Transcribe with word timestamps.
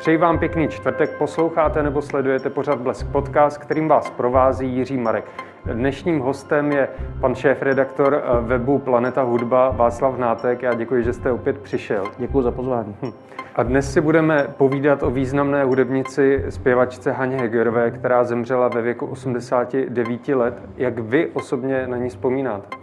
Přeji 0.00 0.16
vám 0.16 0.38
pěkný 0.38 0.68
čtvrtek, 0.68 1.10
posloucháte 1.18 1.82
nebo 1.82 2.02
sledujete 2.02 2.50
pořad 2.50 2.80
Blesk 2.80 3.06
Podcast, 3.06 3.58
kterým 3.58 3.88
vás 3.88 4.10
provází 4.10 4.76
Jiří 4.76 4.96
Marek. 4.96 5.24
Dnešním 5.72 6.20
hostem 6.20 6.72
je 6.72 6.88
pan 7.20 7.34
šéf-redaktor 7.34 8.14
eh, 8.14 8.40
webu 8.40 8.78
Planeta 8.78 9.22
Hudba 9.22 9.70
Václav 9.70 10.18
Nátek. 10.18 10.62
Já 10.62 10.74
děkuji, 10.74 11.04
že 11.04 11.12
jste 11.12 11.32
opět 11.32 11.58
přišel. 11.58 12.04
Děkuji 12.18 12.42
za 12.42 12.50
pozvání. 12.50 12.96
Hm. 13.02 13.12
A 13.54 13.62
dnes 13.62 13.92
si 13.92 14.00
budeme 14.00 14.46
povídat 14.56 15.02
o 15.02 15.10
významné 15.10 15.64
hudebnici, 15.64 16.44
zpěvačce 16.48 17.12
Haně 17.12 17.36
Hegerové, 17.36 17.90
která 17.90 18.24
zemřela 18.24 18.68
ve 18.68 18.82
věku 18.82 19.06
89 19.06 20.28
let. 20.28 20.62
Jak 20.76 20.98
vy 20.98 21.26
osobně 21.26 21.86
na 21.86 21.96
ní 21.96 22.08
vzpomínáte? 22.08 22.76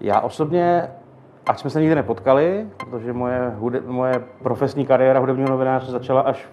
Já 0.00 0.20
osobně, 0.20 0.88
ať 1.48 1.58
jsme 1.58 1.70
se 1.70 1.80
nikdy 1.80 1.94
nepotkali, 1.94 2.66
protože 2.90 3.12
moje, 3.12 3.52
hude, 3.58 3.80
moje 3.86 4.22
profesní 4.42 4.86
kariéra 4.86 5.20
hudebního 5.20 5.48
novináře 5.48 5.92
začala 5.92 6.20
až 6.20 6.48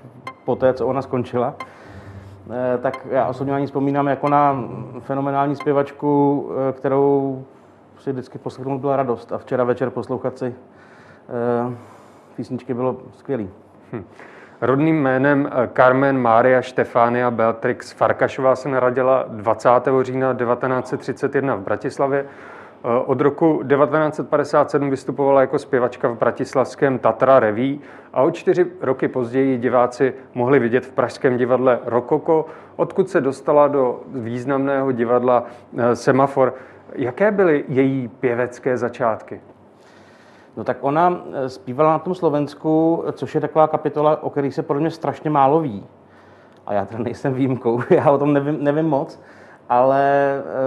po 0.45 0.55
té, 0.55 0.73
co 0.73 0.87
ona 0.87 1.01
skončila, 1.01 1.53
eh, 1.59 2.77
tak 2.77 3.07
já 3.11 3.25
osobně 3.27 3.53
na 3.53 3.59
ní 3.59 3.65
vzpomínám 3.65 4.07
jako 4.07 4.29
na 4.29 4.63
fenomenální 4.99 5.55
zpěvačku, 5.55 6.49
eh, 6.69 6.73
kterou 6.73 7.43
si 7.97 8.11
vždycky 8.11 8.37
poslechnout 8.37 8.81
byla 8.81 8.95
radost. 8.95 9.31
A 9.31 9.37
včera 9.37 9.63
večer 9.63 9.89
poslouchat 9.89 10.37
si 10.37 10.55
eh, 11.29 11.75
písničky 12.35 12.73
bylo 12.73 12.97
skvělý. 13.13 13.49
Hm. 13.93 14.03
Rodným 14.61 15.01
jménem 15.01 15.49
Carmen 15.73 16.17
Mária 16.17 16.61
Štefánia 16.61 17.31
Beatrix 17.31 17.91
Farkašová 17.91 18.55
se 18.55 18.69
narodila 18.69 19.25
20. 19.27 19.69
října 20.01 20.33
1931 20.33 21.55
v 21.55 21.59
Bratislavě. 21.59 22.25
Eh, 22.85 23.03
od 23.05 23.21
roku 23.21 23.63
1957 23.63 24.89
vystupovala 24.89 25.41
jako 25.41 25.59
zpěvačka 25.59 26.07
v 26.07 26.17
bratislavském 26.17 26.99
Tatra 26.99 27.39
Reví 27.39 27.81
a 28.13 28.21
o 28.21 28.31
čtyři 28.31 28.65
roky 28.81 29.07
později 29.07 29.57
diváci 29.57 30.13
mohli 30.33 30.59
vidět 30.59 30.85
v 30.85 30.91
pražském 30.91 31.37
divadle 31.37 31.79
Rokoko, 31.85 32.45
odkud 32.75 33.09
se 33.09 33.21
dostala 33.21 33.67
do 33.67 34.01
významného 34.07 34.91
divadla 34.91 35.43
eh, 35.77 35.95
Semafor. 35.95 36.53
Jaké 36.93 37.31
byly 37.31 37.65
její 37.67 38.07
pěvecké 38.07 38.77
začátky? 38.77 39.41
No 40.57 40.63
tak 40.63 40.77
ona 40.81 41.23
eh, 41.33 41.49
zpívala 41.49 41.91
na 41.91 41.99
tom 41.99 42.15
Slovensku, 42.15 43.03
což 43.11 43.35
je 43.35 43.41
taková 43.41 43.67
kapitola, 43.67 44.23
o 44.23 44.29
které 44.29 44.51
se 44.51 44.63
podle 44.63 44.79
mě 44.81 44.91
strašně 44.91 45.29
málo 45.29 45.61
ví. 45.61 45.85
A 46.65 46.73
já 46.73 46.85
teda 46.85 47.03
nejsem 47.03 47.33
výjimkou, 47.33 47.81
já 47.89 48.11
o 48.11 48.17
tom 48.17 48.33
nevím, 48.33 48.63
nevím 48.63 48.85
moc 48.85 49.19
ale 49.69 50.03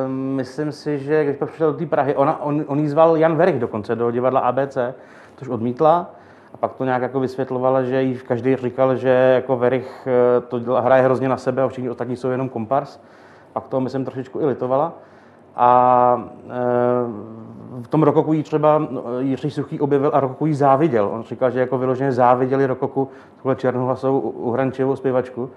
um, 0.07 0.13
myslím 0.13 0.73
si, 0.73 0.99
že 0.99 1.25
když 1.25 1.37
pak 1.37 1.49
přišel 1.49 1.73
do 1.73 1.79
té 1.79 1.87
Prahy, 1.87 2.17
ona, 2.17 2.43
on, 2.43 2.65
on 2.67 2.79
jí 2.79 2.89
zval 2.89 3.17
Jan 3.17 3.37
Verich 3.37 3.59
dokonce 3.59 3.97
do 3.97 4.11
divadla 4.11 4.41
ABC, 4.41 4.79
což 5.37 5.49
odmítla. 5.49 6.11
A 6.55 6.57
pak 6.57 6.73
to 6.73 6.85
nějak 6.85 7.03
jako 7.03 7.21
vysvětlovala, 7.21 7.83
že 7.83 8.03
jí 8.03 8.19
každý 8.19 8.57
říkal, 8.57 8.97
že 8.97 9.09
jako 9.09 9.57
Verich 9.57 10.07
eh, 10.07 10.41
to 10.41 10.61
hraje 10.81 11.03
hrozně 11.03 11.29
na 11.29 11.37
sebe 11.37 11.63
a 11.63 11.69
všichni 11.69 11.91
ostatní 11.91 12.17
jsou 12.17 12.31
jenom 12.31 12.49
kompars. 12.49 13.01
Pak 13.53 13.69
to 13.69 13.81
myslím 13.81 14.05
trošičku 14.05 14.41
i 14.41 14.47
litovala. 14.47 14.93
A 15.59 16.23
e, 16.49 17.83
v 17.83 17.89
tom 17.89 18.03
rokoku 18.03 18.33
jí 18.33 18.43
třeba 18.43 18.79
no, 18.79 19.21
Jiří 19.21 19.51
Suchý 19.51 19.81
objevil 19.81 20.11
a 20.15 20.21
rokoku 20.21 20.47
jí 20.47 20.55
záviděl. 20.55 21.09
On 21.13 21.23
říkal, 21.23 21.51
že 21.51 21.61
jako 21.61 21.79
vyloženě 21.79 22.13
záviděli 22.13 22.67
rokoku 22.67 23.09
tuhle 23.43 23.57
černohlasovou 23.57 24.21
uhrančivou 24.21 24.97
zpěvačku, 24.97 25.51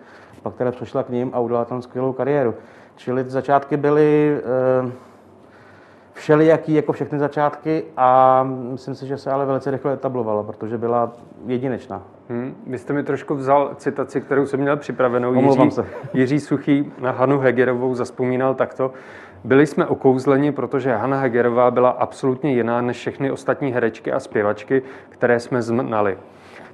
pak 0.43 0.55
teda 0.55 0.71
přešla 0.71 1.03
k 1.03 1.09
ním 1.09 1.31
a 1.33 1.39
udělala 1.39 1.65
tam 1.65 1.81
skvělou 1.81 2.13
kariéru. 2.13 2.53
Čili 2.95 3.23
ty 3.23 3.29
začátky 3.29 3.77
byly 3.77 4.37
e, 4.87 4.91
všelijaký, 6.13 6.73
jako 6.73 6.93
všechny 6.93 7.19
začátky 7.19 7.83
a 7.97 8.43
myslím 8.43 8.95
si, 8.95 9.07
že 9.07 9.17
se 9.17 9.31
ale 9.31 9.45
velice 9.45 9.71
rychle 9.71 9.93
etablovala, 9.93 10.43
protože 10.43 10.77
byla 10.77 11.11
jedinečná. 11.45 12.03
Hmm. 12.29 12.55
Vy 12.67 12.77
jste 12.77 12.93
mi 12.93 13.03
trošku 13.03 13.35
vzal 13.35 13.71
citaci, 13.75 14.21
kterou 14.21 14.45
jsem 14.45 14.59
měl 14.59 14.77
připravenou. 14.77 15.33
Jiří, 15.33 15.71
se. 15.71 15.85
Jiří 16.13 16.39
Suchý 16.39 16.91
na 16.99 17.11
Hanu 17.11 17.39
Hegerovou 17.39 17.95
zaspomínal 17.95 18.55
takto. 18.55 18.91
Byli 19.43 19.67
jsme 19.67 19.85
okouzleni, 19.85 20.51
protože 20.51 20.95
Hanna 20.95 21.19
Hegerová 21.19 21.71
byla 21.71 21.89
absolutně 21.89 22.53
jiná 22.53 22.81
než 22.81 22.97
všechny 22.97 23.31
ostatní 23.31 23.71
herečky 23.71 24.11
a 24.11 24.19
zpěvačky, 24.19 24.81
které 25.09 25.39
jsme 25.39 25.61
znali. 25.61 26.17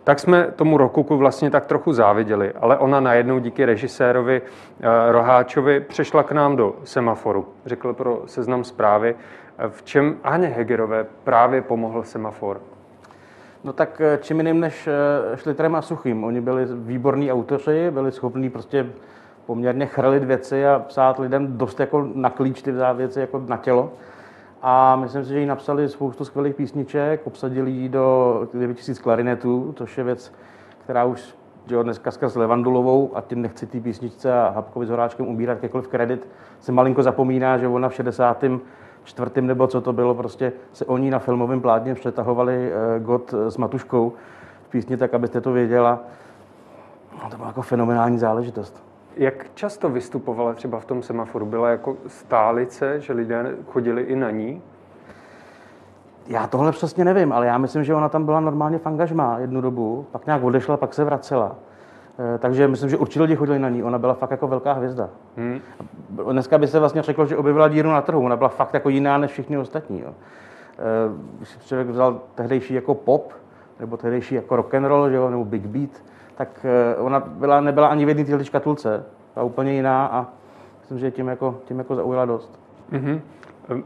Tak 0.07 0.19
jsme 0.19 0.47
tomu 0.56 0.78
Rokuku 0.78 1.18
vlastně 1.18 1.51
tak 1.51 1.66
trochu 1.66 1.94
záviděli, 1.94 2.53
ale 2.53 2.78
ona 2.78 3.00
najednou 3.00 3.40
díky 3.40 3.66
režisérovi 3.66 4.41
eh, 4.41 5.12
Roháčovi 5.12 5.79
přešla 5.79 6.23
k 6.23 6.31
nám 6.31 6.56
do 6.56 6.75
semaforu, 6.84 7.47
řekl 7.66 7.94
pro 7.94 8.22
seznam 8.25 8.63
zprávy. 8.63 9.16
V 9.69 9.84
čem 9.84 10.18
Aně 10.23 10.47
Hegerové 10.47 11.06
právě 11.23 11.62
pomohl 11.62 12.03
semafor? 12.03 12.62
No 13.63 13.73
tak 13.73 14.01
eh, 14.01 14.19
čím 14.22 14.38
jiným 14.38 14.59
než 14.59 14.88
eh, 14.88 15.38
Šlitrem 15.38 15.75
a 15.75 15.81
Suchým. 15.81 16.24
Oni 16.24 16.41
byli 16.41 16.66
výborní 16.69 17.31
autoři, 17.31 17.91
byli 17.91 18.12
schopní 18.12 18.50
prostě 18.50 18.85
poměrně 19.45 19.85
chrlit 19.85 20.24
věci 20.24 20.68
a 20.68 20.79
psát 20.79 21.19
lidem 21.19 21.57
dost 21.57 21.79
jako 21.79 22.09
na 22.13 22.29
klíč 22.29 22.62
ty 22.62 22.72
věci 22.94 23.19
jako 23.19 23.44
na 23.47 23.57
tělo. 23.57 23.91
A 24.70 24.96
myslím 24.96 25.24
si, 25.24 25.30
že 25.30 25.40
jí 25.40 25.46
napsali 25.46 25.90
spoustu 25.90 26.26
skvělých 26.26 26.56
písniček, 26.56 27.22
obsadili 27.28 27.72
ji 27.72 27.90
do 27.90 28.48
9000 28.54 29.00
klarinetů, 29.00 29.74
což 29.78 29.98
je 29.98 30.04
věc, 30.04 30.34
která 30.84 31.06
už 31.06 31.36
jo, 31.68 31.84
dneska 31.84 32.12
skrz 32.12 32.36
Levandulovou 32.36 33.12
a 33.16 33.22
tím 33.22 33.42
nechci 33.42 33.68
ty 33.68 33.80
písničce 33.80 34.34
a 34.34 34.50
Habkovi 34.56 34.86
s 34.86 34.90
Horáčkem 34.90 35.28
ubírat 35.28 35.64
jakýkoliv 35.64 35.88
kredit, 35.88 36.30
se 36.60 36.72
malinko 36.72 37.04
zapomíná, 37.04 37.58
že 37.58 37.68
ona 37.68 37.90
v 37.90 37.94
60. 37.94 38.44
čtvrtým 39.04 39.48
nebo 39.48 39.68
co 39.68 39.82
to 39.82 39.94
bylo, 39.94 40.16
prostě 40.16 40.54
se 40.74 40.86
oni 40.86 41.12
na 41.12 41.20
filmovém 41.20 41.62
plátně 41.62 41.96
přetahovali 41.96 42.72
uh, 42.72 43.04
God 43.04 43.34
s 43.34 43.58
Matuškou 43.58 44.14
v 44.68 44.70
písni, 44.70 44.98
tak 44.98 45.14
abyste 45.14 45.42
to 45.42 45.52
věděla. 45.52 46.00
No, 47.24 47.30
to 47.30 47.38
byla 47.38 47.48
jako 47.48 47.62
fenomenální 47.62 48.18
záležitost. 48.18 48.87
Jak 49.18 49.46
často 49.54 49.90
vystupovala 49.90 50.54
třeba 50.54 50.80
v 50.80 50.86
tom 50.86 51.04
semaforu? 51.04 51.46
Byla 51.46 51.70
jako 51.70 51.98
stálice, 52.08 53.02
že 53.02 53.14
lidé 53.14 53.56
chodili 53.68 54.02
i 54.02 54.16
na 54.16 54.32
ní? 54.32 54.62
Já 56.28 56.48
tohle 56.48 56.72
přesně 56.72 57.06
nevím, 57.06 57.34
ale 57.34 57.48
já 57.48 57.58
myslím, 57.58 57.84
že 57.84 57.96
ona 57.96 58.10
tam 58.10 58.26
byla 58.26 58.40
normálně 58.40 58.78
v 58.78 58.88
angažmá 58.88 59.40
jednu 59.40 59.62
dobu, 59.62 60.06
pak 60.12 60.26
nějak 60.26 60.44
odešla, 60.44 60.78
pak 60.78 60.94
se 60.94 61.04
vracela. 61.04 61.56
Eh, 62.20 62.38
takže 62.38 62.68
myslím, 62.68 62.90
že 62.90 62.98
určitě 62.98 63.22
lidi 63.22 63.36
chodili 63.36 63.60
na 63.60 63.70
ní. 63.70 63.84
Ona 63.84 64.00
byla 64.00 64.14
fakt 64.14 64.32
jako 64.32 64.48
velká 64.48 64.74
hvězda. 64.74 65.10
Hmm. 65.38 65.60
Dneska 66.32 66.58
by 66.58 66.68
se 66.68 66.80
vlastně 66.80 67.02
řeklo, 67.02 67.26
že 67.26 67.38
objevila 67.38 67.68
díru 67.68 67.90
na 67.90 68.02
trhu. 68.02 68.26
Ona 68.26 68.36
byla 68.36 68.50
fakt 68.50 68.74
jako 68.74 68.90
jiná 68.90 69.18
než 69.18 69.32
všichni 69.32 69.58
ostatní. 69.58 70.02
Jo. 70.02 70.10
Eh, 70.10 70.84
když 71.38 71.50
si 71.50 71.60
člověk 71.60 71.88
vzal 71.88 72.22
tehdejší 72.36 72.74
jako 72.74 72.96
pop, 72.96 73.34
nebo 73.80 73.98
tehdejší 73.98 74.36
jako 74.36 74.56
rock 74.56 74.74
and 74.74 74.86
roll, 74.86 75.10
že 75.10 75.16
jo, 75.16 75.30
nebo 75.30 75.46
big 75.46 75.66
beat, 75.66 76.04
tak 76.38 76.66
eh, 76.66 76.96
ona 76.96 77.20
byla, 77.20 77.62
nebyla 77.62 77.88
ani 77.88 78.06
v 78.06 78.08
jedné 78.08 78.25
téhle 78.25 78.46
škatulce, 78.46 79.03
byla 79.34 79.46
úplně 79.46 79.74
jiná 79.74 80.06
a 80.06 80.28
myslím, 80.80 81.00
že 81.00 81.12
tím 81.12 81.28
jako, 81.28 81.59
tím 81.66 81.78
jako 81.78 81.96
zaujala 81.96 82.25
dost. 82.25 82.59
Mm-hmm. 82.92 83.22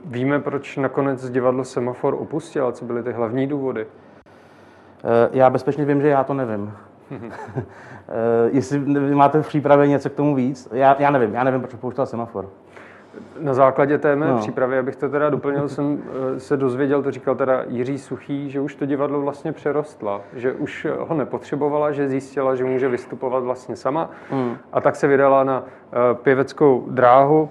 Víme, 0.05 0.39
proč 0.39 0.77
nakonec 0.77 1.29
divadlo 1.29 1.63
Semafor 1.63 2.13
opustila? 2.13 2.71
Co 2.71 2.85
byly 2.85 3.03
ty 3.03 3.11
hlavní 3.11 3.47
důvody? 3.47 3.85
Eh, 5.03 5.29
já 5.31 5.49
bezpečně 5.49 5.85
vím, 5.85 6.01
že 6.01 6.07
já 6.07 6.23
to 6.23 6.33
nevím. 6.33 6.73
Mm-hmm. 7.11 7.31
Jestli 8.51 8.79
máte 9.15 9.41
v 9.41 9.47
přípravě 9.47 9.87
něco 9.87 10.09
k 10.09 10.13
tomu 10.13 10.35
víc, 10.35 10.69
já, 10.71 10.95
já 10.99 11.11
nevím, 11.11 11.33
já 11.33 11.43
nevím, 11.43 11.61
proč 11.61 11.73
opustila 11.73 12.05
Semafor. 12.05 12.49
Na 13.39 13.53
základě 13.53 13.97
té 13.97 14.15
mé 14.15 14.27
no. 14.27 14.37
přípravy, 14.37 14.77
abych 14.77 14.95
to 14.95 15.09
teda 15.09 15.29
doplnil, 15.29 15.69
jsem 15.69 15.99
eh, 16.35 16.39
se 16.39 16.57
dozvěděl, 16.57 17.03
to 17.03 17.11
říkal 17.11 17.35
teda 17.35 17.63
Jiří 17.67 17.97
Suchý, 17.97 18.49
že 18.49 18.59
už 18.59 18.75
to 18.75 18.85
divadlo 18.85 19.21
vlastně 19.21 19.51
přerostla, 19.51 20.21
že 20.33 20.53
už 20.53 20.87
ho 20.99 21.15
nepotřebovala, 21.15 21.91
že 21.91 22.09
zjistila, 22.09 22.55
že 22.55 22.63
může 22.63 22.89
vystupovat 22.89 23.43
vlastně 23.43 23.75
sama 23.75 24.09
hmm. 24.29 24.57
a 24.73 24.81
tak 24.81 24.95
se 24.95 25.07
vydala 25.07 25.43
na 25.43 25.59
uh, 25.59 26.17
pěveckou 26.17 26.85
dráhu. 26.89 27.49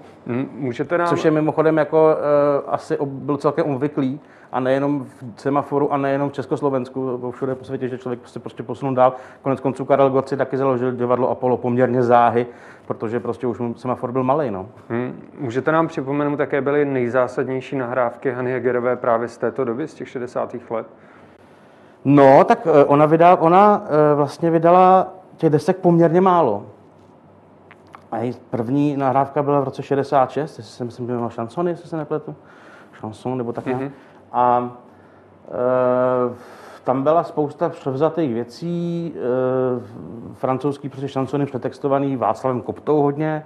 Můžete 0.51 0.97
nám... 0.97 1.07
Což 1.07 1.25
je 1.25 1.31
mimochodem 1.31 1.77
jako 1.77 2.15
uh, 2.63 2.73
asi 2.73 2.97
byl 3.05 3.37
celkem 3.37 3.65
obvyklý, 3.75 4.19
a 4.51 4.59
nejenom 4.59 5.05
v 5.35 5.41
semaforu 5.41 5.93
a 5.93 5.97
nejenom 5.97 6.29
v 6.29 6.33
Československu, 6.33 7.31
všude 7.31 7.55
po 7.55 7.65
světě, 7.65 7.87
že 7.87 7.97
člověk 7.97 8.19
prostě, 8.19 8.39
prostě 8.39 8.63
posunul 8.63 8.95
dál. 8.95 9.13
Konec 9.41 9.59
konců 9.59 9.85
Karel 9.85 10.09
Gott 10.09 10.29
si 10.29 10.37
taky 10.37 10.57
založil 10.57 10.91
divadlo 10.91 11.29
Apollo 11.29 11.57
poměrně 11.57 12.03
záhy, 12.03 12.47
protože 12.87 13.19
prostě 13.19 13.47
už 13.47 13.57
semafor 13.75 14.11
byl 14.11 14.23
malý. 14.23 14.51
No. 14.51 14.69
Hmm. 14.89 15.21
Můžete 15.39 15.71
nám 15.71 15.87
připomenout, 15.87 16.39
jaké 16.39 16.61
byly 16.61 16.85
nejzásadnější 16.85 17.75
nahrávky 17.75 18.31
Hany 18.31 18.51
Hegerové 18.51 18.95
právě 18.95 19.27
z 19.27 19.37
této 19.37 19.65
doby, 19.65 19.87
z 19.87 19.93
těch 19.93 20.09
60. 20.09 20.55
let? 20.69 20.87
No, 22.05 22.43
tak 22.43 22.67
eh, 22.67 22.85
ona, 22.85 23.05
vydala, 23.05 23.41
ona 23.41 23.83
eh, 23.85 24.15
vlastně 24.15 24.51
vydala 24.51 25.13
těch 25.37 25.49
desek 25.49 25.77
poměrně 25.77 26.21
málo. 26.21 26.65
A 28.11 28.17
její 28.17 28.35
první 28.49 28.97
nahrávka 28.97 29.43
byla 29.43 29.59
v 29.59 29.63
roce 29.63 29.83
66, 29.83 30.57
jestli 30.57 30.73
jsem 30.73 30.87
myslím, 30.87 31.07
že 31.07 31.13
měla 31.13 31.29
šansony, 31.29 31.71
jestli 31.71 31.89
se 31.89 31.97
nepletu. 31.97 32.35
Šanson 32.99 33.37
nebo 33.37 33.53
tak 33.53 33.65
Mm-hmm. 33.65 33.91
A 34.31 34.71
e, 35.47 36.61
tam 36.83 37.03
byla 37.03 37.23
spousta 37.23 37.69
převzatých 37.69 38.33
věcí, 38.33 39.13
e, 39.15 39.19
francouzský 40.33 40.89
prostě 40.89 41.07
šansony 41.07 41.45
přetextovaný 41.45 42.17
Václavem 42.17 42.61
Koptou 42.61 43.01
hodně, 43.01 43.45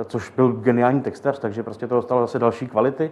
e, 0.00 0.04
což 0.04 0.30
byl 0.30 0.52
geniální 0.52 1.00
textař, 1.00 1.38
takže 1.38 1.62
prostě 1.62 1.86
to 1.86 1.94
dostalo 1.94 2.20
zase 2.20 2.38
další 2.38 2.66
kvality. 2.66 3.04
E, 3.04 3.10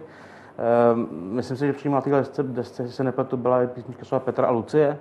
myslím 1.11 1.57
si, 1.57 1.67
že 1.67 1.73
přímo 1.73 1.95
na 1.95 2.01
téhle 2.01 2.19
desce, 2.19 2.43
desce 2.43 2.89
se 2.89 3.03
nepletu, 3.03 3.37
byla 3.37 3.67
písnička 3.67 4.19
Petra 4.19 4.47
a 4.47 4.51
Lucie, 4.51 4.99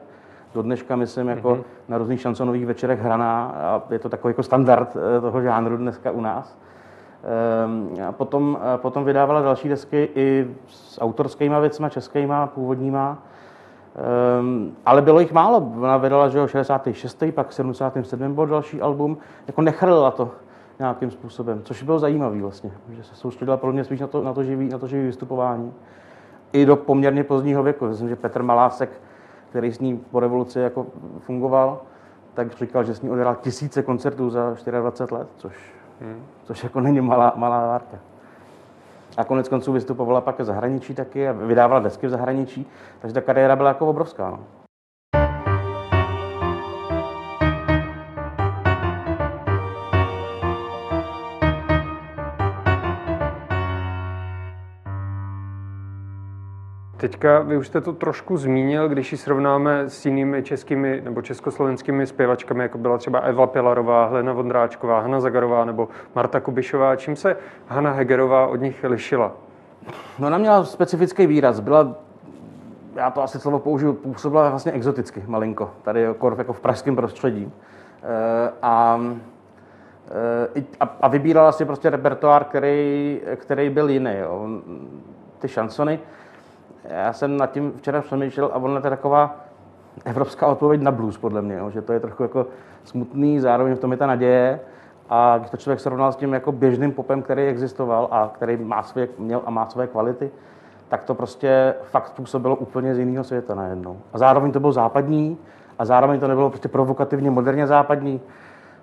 do 0.55 0.62
dneška, 0.62 0.96
myslím, 0.96 1.28
jako 1.28 1.55
mm-hmm. 1.55 1.62
na 1.88 1.99
různých 1.99 2.20
šansonových 2.20 2.66
večerech 2.66 3.00
hraná 3.00 3.44
a 3.44 3.82
je 3.90 3.99
to 3.99 4.08
takový 4.08 4.31
jako 4.31 4.43
standard 4.43 4.96
toho 5.20 5.43
žánru 5.43 5.76
dneska 5.76 6.11
u 6.11 6.20
nás. 6.20 6.58
Ehm, 7.25 7.94
a 8.08 8.12
potom, 8.12 8.58
potom 8.76 9.05
vydávala 9.05 9.43
další 9.43 9.69
desky 9.69 10.08
i 10.14 10.50
s 10.67 11.00
autorskýma 11.00 11.58
věcma, 11.58 11.88
českýma, 11.88 12.46
původníma. 12.46 13.19
Um, 14.40 14.76
ale 14.87 15.02
bylo 15.02 15.20
jich 15.20 15.32
málo. 15.32 15.72
Ona 15.78 15.96
vydala, 15.96 16.28
že 16.28 16.38
jo, 16.38 16.46
66. 16.46 17.25
pak 17.34 17.52
77. 17.52 18.34
byl 18.34 18.46
další 18.46 18.81
album. 18.81 19.19
Jako 19.46 19.62
nechrlila 19.62 20.11
to 20.11 20.31
nějakým 20.78 21.11
způsobem, 21.11 21.62
což 21.62 21.82
bylo 21.82 21.99
zajímavé 21.99 22.40
vlastně, 22.43 22.70
že 22.90 23.05
se 23.05 23.14
soustředila 23.14 23.56
pro 23.56 23.73
mě 23.73 23.84
spíš 23.84 24.00
na 24.00 24.06
to, 24.06 24.23
na 24.23 24.32
to 24.32 24.44
živý, 24.44 24.69
na 24.69 24.78
to 24.78 24.87
živý 24.87 25.06
vystupování. 25.06 25.73
I 26.52 26.66
do 26.66 26.76
poměrně 26.76 27.25
pozdního 27.25 27.62
věku. 27.62 27.87
Myslím, 27.87 28.08
že 28.08 28.16
Petr 28.16 28.43
Malásek, 28.43 28.90
který 29.50 29.73
s 29.73 29.81
ní 29.81 29.96
po 30.11 30.20
revoluci 30.20 30.61
jako 30.61 30.87
fungoval, 31.19 31.81
tak 32.34 32.56
říkal, 32.56 32.84
že 32.84 32.94
s 32.94 33.02
ní 33.02 33.11
odehrál 33.11 33.34
tisíce 33.34 33.82
koncertů 33.82 34.31
za 34.31 34.55
24 34.81 35.14
let, 35.14 35.28
což, 35.37 35.52
hmm. 36.00 36.26
což 36.44 36.62
jako 36.64 36.81
není 36.81 37.00
malá, 37.00 37.32
malá 37.37 37.67
várka. 37.67 37.99
A 39.17 39.25
konec 39.25 39.49
konců 39.49 39.73
vystupovala 39.73 40.20
pak 40.20 40.41
v 40.41 40.44
zahraničí 40.44 40.94
taky 40.94 41.29
a 41.29 41.32
vydávala 41.32 41.81
desky 41.81 42.06
v 42.06 42.11
zahraničí, 42.11 42.67
takže 43.00 43.14
ta 43.14 43.20
kariéra 43.20 43.56
byla 43.56 43.69
jako 43.69 43.87
obrovská. 43.87 44.31
No. 44.31 44.59
Teďka 57.00 57.41
vy 57.41 57.56
už 57.56 57.67
jste 57.67 57.81
to 57.81 57.93
trošku 57.93 58.37
zmínil, 58.37 58.88
když 58.88 59.12
ji 59.12 59.19
srovnáme 59.19 59.81
s 59.88 60.06
jinými 60.06 60.43
českými 60.43 61.00
nebo 61.05 61.23
československými 61.23 62.06
zpěvačkami, 62.06 62.62
jako 62.62 62.79
byla 62.79 62.99
třeba 62.99 63.19
Eva 63.19 63.47
Pilarová, 63.47 64.06
Helena 64.06 64.32
Vondráčková, 64.32 65.00
Hanna 65.00 65.20
Zagarová 65.20 65.64
nebo 65.64 65.88
Marta 66.14 66.41
Kubišová. 66.41 66.97
Čím 66.97 67.17
se 67.17 67.37
Hanna 67.69 67.91
Hegerová 67.93 68.47
od 68.47 68.56
nich 68.56 68.85
lišila? 68.85 69.32
No 70.19 70.26
ona 70.26 70.38
měla 70.38 70.64
specifický 70.64 71.26
výraz. 71.26 71.61
Byla, 71.61 71.94
já 72.94 73.11
to 73.11 73.23
asi 73.23 73.41
slovo 73.41 73.58
použiju, 73.58 73.93
působila 73.93 74.50
vlastně 74.50 74.73
exoticky 74.73 75.23
malinko, 75.26 75.70
tady 75.82 76.02
jako, 76.02 76.35
jako 76.38 76.52
v 76.52 76.61
pražském 76.61 76.97
prostředí. 76.97 77.52
E, 78.02 78.52
a, 78.62 79.00
e, 80.55 80.64
a, 80.81 80.97
a 81.00 81.08
vybírala 81.08 81.52
si 81.52 81.64
prostě 81.64 81.91
repertoár, 81.91 82.44
který, 82.44 83.20
který 83.37 83.70
byl 83.70 83.91
jiný. 83.91 84.12
Jo. 84.19 84.49
Ty 85.38 85.49
šansony, 85.49 86.00
já 86.84 87.12
jsem 87.12 87.36
nad 87.36 87.52
tím 87.52 87.72
včera 87.76 88.00
přemýšlel 88.00 88.50
a 88.52 88.56
ona 88.56 88.74
je 88.74 88.90
taková 88.90 89.36
evropská 90.04 90.46
odpověď 90.46 90.80
na 90.80 90.90
blues, 90.90 91.18
podle 91.18 91.42
mě, 91.42 91.54
jo, 91.54 91.70
že 91.70 91.82
to 91.82 91.92
je 91.92 92.00
trochu 92.00 92.22
jako 92.22 92.46
smutný, 92.84 93.40
zároveň 93.40 93.74
v 93.74 93.78
tom 93.78 93.90
je 93.90 93.96
ta 93.96 94.06
naděje. 94.06 94.60
A 95.08 95.38
když 95.38 95.50
to 95.50 95.56
člověk 95.56 95.80
srovnal 95.80 96.12
s 96.12 96.16
tím 96.16 96.32
jako 96.32 96.52
běžným 96.52 96.92
popem, 96.92 97.22
který 97.22 97.42
existoval 97.42 98.08
a 98.10 98.30
který 98.34 98.56
má 98.56 98.82
své, 98.82 99.08
měl 99.18 99.42
a 99.46 99.50
má 99.50 99.66
své 99.66 99.86
kvality, 99.86 100.30
tak 100.88 101.04
to 101.04 101.14
prostě 101.14 101.74
fakt 101.82 102.12
působilo 102.12 102.56
úplně 102.56 102.94
z 102.94 102.98
jiného 102.98 103.24
světa 103.24 103.54
najednou. 103.54 103.98
A 104.12 104.18
zároveň 104.18 104.52
to 104.52 104.60
bylo 104.60 104.72
západní 104.72 105.38
a 105.78 105.84
zároveň 105.84 106.20
to 106.20 106.28
nebylo 106.28 106.50
prostě 106.50 106.68
provokativně 106.68 107.30
moderně 107.30 107.66
západní. 107.66 108.20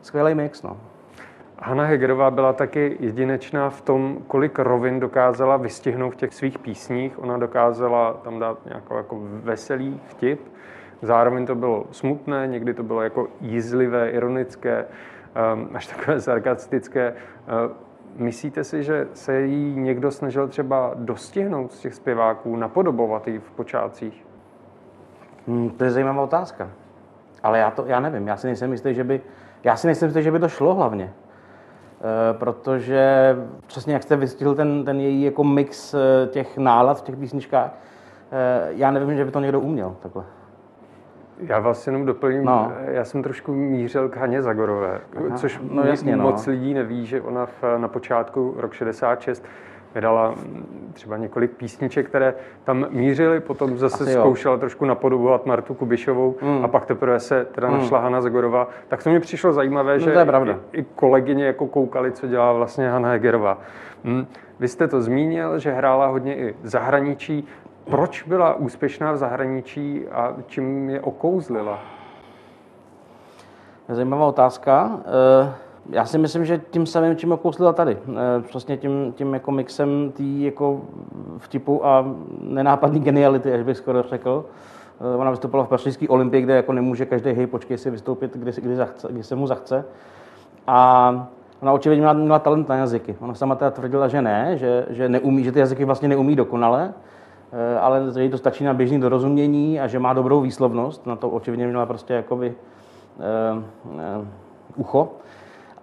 Skvělý 0.02 0.36
mix, 0.36 0.64
no. 0.64 0.78
Hanna 1.62 1.86
Hegerová 1.86 2.32
byla 2.32 2.54
taky 2.54 2.98
jedinečná 3.00 3.70
v 3.70 3.82
tom, 3.82 4.18
kolik 4.28 4.60
rovin 4.60 5.00
dokázala 5.00 5.58
vystihnout 5.58 6.14
v 6.14 6.16
těch 6.16 6.34
svých 6.34 6.60
písních. 6.60 7.24
Ona 7.24 7.38
dokázala 7.38 8.14
tam 8.14 8.40
dát 8.40 8.66
nějakou 8.66 8.98
jako 8.98 9.18
veselý 9.22 10.00
vtip. 10.08 10.42
Zároveň 11.02 11.46
to 11.46 11.56
bylo 11.56 11.86
smutné, 11.92 12.48
někdy 12.48 12.74
to 12.74 12.84
bylo 12.84 13.02
jako 13.02 13.28
jízlivé, 13.42 14.10
ironické, 14.10 14.86
ehm, 15.36 15.70
až 15.74 15.88
takové 15.88 16.22
sarkastické. 16.22 17.08
Ehm, 17.08 17.72
myslíte 18.16 18.64
si, 18.64 18.84
že 18.84 19.08
se 19.14 19.42
jí 19.42 19.76
někdo 19.76 20.12
snažil 20.12 20.48
třeba 20.48 20.92
dostihnout 20.96 21.72
z 21.74 21.80
těch 21.80 21.94
zpěváků, 21.94 22.56
napodobovat 22.56 23.28
ji 23.28 23.40
v 23.40 23.52
počátcích? 23.52 24.26
Hmm, 25.48 25.70
to 25.70 25.84
je 25.84 25.92
zajímavá 25.92 26.24
otázka. 26.24 26.70
Ale 27.44 27.60
já 27.60 27.72
to, 27.72 27.86
já 27.86 28.00
nevím, 28.00 28.28
já 28.28 28.38
si 28.38 28.48
nejsem 28.48 28.72
jistý, 28.72 28.94
že 28.94 29.04
by, 29.04 29.22
já 29.64 29.76
si 29.76 29.88
nejsem 29.88 30.08
jistý, 30.08 30.24
že 30.24 30.32
by 30.32 30.40
to 30.40 30.50
šlo 30.50 30.74
hlavně. 30.74 31.14
Eh, 32.02 32.34
protože 32.34 33.36
přesně 33.68 33.94
jak 33.94 34.04
jste 34.04 34.16
vystihl 34.16 34.56
ten, 34.56 34.86
ten 34.86 35.00
její 35.00 35.24
jako 35.24 35.44
mix 35.44 35.94
eh, 35.94 36.28
těch 36.28 36.58
nálad 36.58 36.98
v 36.98 37.02
těch 37.02 37.16
písničkách, 37.16 37.72
eh, 38.32 38.68
já 38.70 38.92
nevím, 38.92 39.18
že 39.18 39.26
by 39.26 39.32
to 39.32 39.40
někdo 39.40 39.60
uměl 39.60 39.96
takhle. 40.00 40.24
Já 41.40 41.60
vás 41.60 41.88
jenom 41.88 42.06
doplním, 42.06 42.46
no. 42.46 42.72
já 42.86 43.06
jsem 43.06 43.24
trošku 43.24 43.54
mířil 43.54 44.10
k 44.10 44.18
Haně 44.18 44.42
Zagorové, 44.42 45.02
Aha. 45.18 45.38
což 45.38 45.60
no, 45.72 45.84
jasně, 45.84 46.16
no. 46.16 46.24
moc 46.24 46.48
lidí 46.48 46.74
neví, 46.74 47.06
že 47.06 47.22
ona 47.22 47.46
v, 47.46 47.64
na 47.78 47.88
počátku 47.88 48.56
rok 48.58 48.74
66 48.74 49.46
vydala 49.98 50.36
třeba 50.94 51.18
několik 51.18 51.52
písniček, 51.52 52.08
které 52.08 52.34
tam 52.64 52.86
mířily, 52.90 53.40
potom 53.40 53.78
zase 53.78 54.04
Asi 54.04 54.14
zkoušela 54.14 54.54
jo. 54.54 54.60
trošku 54.60 54.86
napodobovat 54.86 55.46
Martu 55.46 55.74
Kubišovou 55.74 56.36
mm. 56.42 56.66
a 56.66 56.68
pak 56.68 56.86
teprve 56.86 57.20
se 57.20 57.46
teda 57.46 57.68
mm. 57.68 57.78
našla 57.78 58.00
Hanna 58.00 58.22
Zagorová. 58.22 58.68
Tak 58.88 59.04
to 59.04 59.10
mi 59.10 59.20
přišlo 59.20 59.54
zajímavé, 59.54 59.94
no, 59.94 60.00
že 60.00 60.12
to 60.12 60.20
je 60.20 60.26
pravda. 60.26 60.60
I, 60.72 60.80
i 60.80 60.86
kolegyně 60.96 61.46
jako 61.46 61.68
koukali, 61.68 62.12
co 62.12 62.28
dělá 62.28 62.54
vlastně 62.54 62.90
Hanna 62.90 63.10
Hegerová. 63.10 63.58
Mm. 64.04 64.28
Vy 64.60 64.68
jste 64.68 64.88
to 64.88 65.02
zmínil, 65.02 65.60
že 65.60 65.72
hrála 65.72 66.08
hodně 66.08 66.36
i 66.36 66.56
v 66.62 66.68
zahraničí. 66.68 67.48
Proč 67.90 68.24
byla 68.24 68.54
úspěšná 68.54 69.12
v 69.12 69.18
zahraničí 69.18 70.08
a 70.12 70.36
čím 70.48 70.90
je 70.90 71.02
okouzlila? 71.02 71.80
Zajímavá 73.90 74.26
otázka. 74.26 74.92
Uh 75.42 75.67
já 75.90 76.06
si 76.06 76.18
myslím, 76.18 76.46
že 76.46 76.62
tím 76.70 76.86
samým, 76.86 77.16
čím 77.16 77.32
okousila 77.32 77.74
tady. 77.74 77.98
Eh, 78.10 78.42
přesně 78.42 78.78
tím, 78.78 79.14
tím 79.16 79.34
jako 79.34 79.52
mixem 79.52 80.12
tý 80.16 80.44
jako 80.44 80.82
vtipu 81.38 81.86
a 81.86 82.06
nenápadný 82.42 83.00
geniality, 83.00 83.54
až 83.54 83.64
bych 83.64 83.78
skoro 83.78 84.04
řekl. 84.04 84.46
Eh, 85.02 85.18
ona 85.18 85.32
vystoupila 85.32 85.64
v 85.64 85.68
Pařížské 85.68 86.08
olympii, 86.08 86.42
kde 86.42 86.56
jako 86.56 86.74
nemůže 86.74 87.06
každý 87.06 87.32
hej, 87.32 87.48
počkej 87.48 87.78
si 87.78 87.90
vystoupit, 87.90 88.38
kdy, 88.38 88.52
kdy, 88.62 88.76
zachce, 88.76 89.08
kdy 89.12 89.24
se 89.24 89.36
mu 89.36 89.48
zachce. 89.48 89.86
A 90.68 91.28
ona 91.62 91.72
očividně 91.72 92.02
měla, 92.02 92.14
měla 92.14 92.40
talent 92.40 92.70
na 92.70 92.76
jazyky. 92.76 93.16
Ona 93.20 93.34
sama 93.34 93.56
teda 93.56 93.72
tvrdila, 93.72 94.08
že 94.08 94.22
ne, 94.22 94.58
že, 94.58 94.86
že, 94.90 95.10
neumí, 95.10 95.44
že 95.44 95.52
ty 95.52 95.60
jazyky 95.60 95.86
vlastně 95.86 96.08
neumí 96.08 96.36
dokonale, 96.36 96.94
eh, 97.52 97.80
ale 97.80 98.02
že 98.14 98.24
jí 98.24 98.30
to 98.30 98.38
stačí 98.38 98.64
na 98.64 98.74
běžný 98.74 99.00
dorozumění 99.00 99.80
a 99.80 99.88
že 99.88 100.00
má 100.00 100.14
dobrou 100.14 100.42
výslovnost. 100.42 101.06
Na 101.06 101.16
to 101.16 101.30
očividně 101.30 101.68
měla 101.68 101.86
prostě 101.86 102.14
jakoby 102.14 102.56
uh, 103.18 103.64
uh, 103.94 104.28
ucho. 104.76 105.10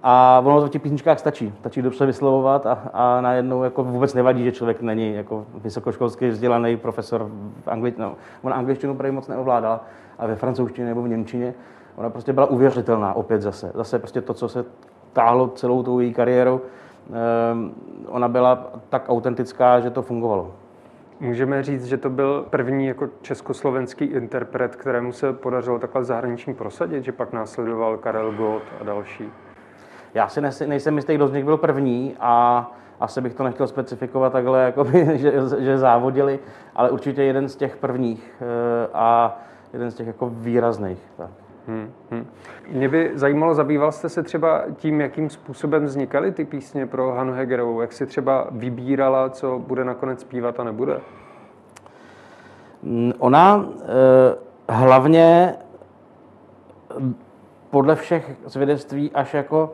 A 0.07 0.43
ono 0.45 0.61
to 0.61 0.67
v 0.67 0.71
těch 0.71 0.83
písničkách 0.83 1.19
stačí. 1.19 1.55
Stačí 1.61 1.83
dobře 1.83 2.07
vyslovovat 2.07 2.67
a, 2.67 2.79
a 2.93 3.21
najednou 3.21 3.63
jako 3.63 3.85
vůbec 3.85 4.15
nevadí, 4.15 4.45
že 4.45 4.53
člověk 4.53 4.81
není 4.81 5.15
jako 5.15 5.47
vysokoškolský 5.55 6.29
vzdělaný 6.29 6.77
profesor 6.77 7.31
v 7.65 7.69
angličtině. 7.69 8.07
No, 8.07 8.15
ona 8.43 8.57
angličtinu 8.57 8.95
prý 8.95 9.11
moc 9.11 9.29
neovládala, 9.29 9.85
a 10.19 10.27
ve 10.27 10.37
francouzštině 10.37 10.87
nebo 10.87 11.03
v 11.03 11.09
němčině. 11.09 11.55
Ona 11.97 12.11
prostě 12.11 12.33
byla 12.33 12.47
uvěřitelná 12.47 13.15
opět 13.15 13.43
zase. 13.43 13.73
Zase 13.75 13.99
prostě 13.99 14.21
to, 14.21 14.35
co 14.35 14.49
se 14.49 14.65
táhlo 15.13 15.49
celou 15.49 15.83
tou 15.83 16.01
její 16.01 16.15
kariérou, 16.15 16.61
um, 17.53 17.75
ona 18.09 18.29
byla 18.29 18.73
tak 18.89 19.05
autentická, 19.09 19.81
že 19.81 19.91
to 19.91 20.03
fungovalo. 20.03 20.53
Můžeme 21.21 21.63
říct, 21.63 21.85
že 21.85 21.97
to 21.97 22.11
byl 22.11 22.47
první 22.51 22.87
jako 22.87 23.09
československý 23.23 24.05
interpret, 24.05 24.77
kterému 24.77 25.13
se 25.13 25.33
podařilo 25.33 25.79
takhle 25.79 26.05
zahraniční 26.05 26.55
prosadit, 26.55 27.05
že 27.05 27.13
pak 27.13 27.33
následoval 27.33 27.97
Karel 27.97 28.33
Gott 28.33 28.63
a 28.81 28.85
další. 28.85 29.31
Já 30.15 30.29
si 30.29 30.41
nejsem, 30.41 30.69
nejsem 30.69 30.97
jistý, 30.97 31.15
kdo 31.15 31.29
z 31.29 31.33
nich 31.33 31.45
byl 31.45 31.57
první 31.57 32.17
a 32.21 32.71
asi 33.01 33.21
bych 33.21 33.35
to 33.35 33.43
nechtěl 33.43 33.67
specifikovat 33.67 34.33
takhle, 34.33 34.63
jakoby, 34.65 35.19
že, 35.19 35.33
že 35.59 35.79
závodili, 35.79 36.39
ale 36.77 36.91
určitě 36.91 37.23
jeden 37.23 37.49
z 37.49 37.57
těch 37.57 37.77
prvních 37.77 38.33
eh, 38.41 38.89
a 38.95 39.39
jeden 39.73 39.91
z 39.91 39.95
těch 39.95 40.07
jako 40.07 40.29
výrazných. 40.29 41.03
Tak. 41.17 41.31
Hmm, 41.67 41.93
hmm. 42.11 42.27
Mě 42.69 42.89
by 42.89 43.11
zajímalo, 43.15 43.55
zabýval 43.55 43.93
jste 43.93 44.09
se 44.09 44.23
třeba 44.23 44.63
tím, 44.77 45.01
jakým 45.01 45.31
způsobem 45.31 45.85
vznikaly 45.85 46.33
ty 46.33 46.45
písně 46.45 46.87
pro 46.87 47.13
Hanu 47.13 47.33
Hegerovou? 47.33 47.81
Jak 47.81 47.93
si 47.93 48.07
třeba 48.07 48.47
vybírala, 48.51 49.31
co 49.31 49.59
bude 49.59 49.85
nakonec 49.85 50.21
zpívat 50.21 50.61
a 50.61 50.65
nebude? 50.65 51.01
Ona 53.19 53.67
eh, 53.83 54.37
hlavně 54.69 55.55
podle 57.71 57.97
všech 57.97 58.37
svědectví 58.47 59.11
až 59.15 59.35
jako 59.35 59.73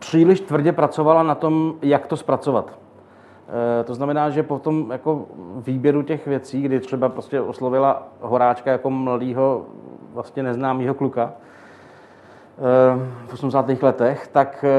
příliš 0.00 0.40
tvrdě 0.40 0.72
pracovala 0.72 1.22
na 1.22 1.34
tom, 1.34 1.74
jak 1.82 2.06
to 2.06 2.16
zpracovat. 2.16 2.78
E, 3.80 3.84
to 3.84 3.94
znamená, 3.94 4.30
že 4.30 4.42
po 4.42 4.58
tom 4.58 4.90
jako 4.90 5.26
výběru 5.56 6.02
těch 6.02 6.26
věcí, 6.26 6.62
kdy 6.62 6.80
třeba 6.80 7.08
prostě 7.08 7.40
oslovila 7.40 8.02
Horáčka 8.20 8.70
jako 8.70 8.90
mladýho, 8.90 9.66
vlastně 10.14 10.42
neznámého 10.42 10.94
kluka, 10.94 11.32
e, 11.32 11.32
v 13.26 13.32
80. 13.32 13.82
letech, 13.82 14.28
tak 14.32 14.64
e, 14.64 14.78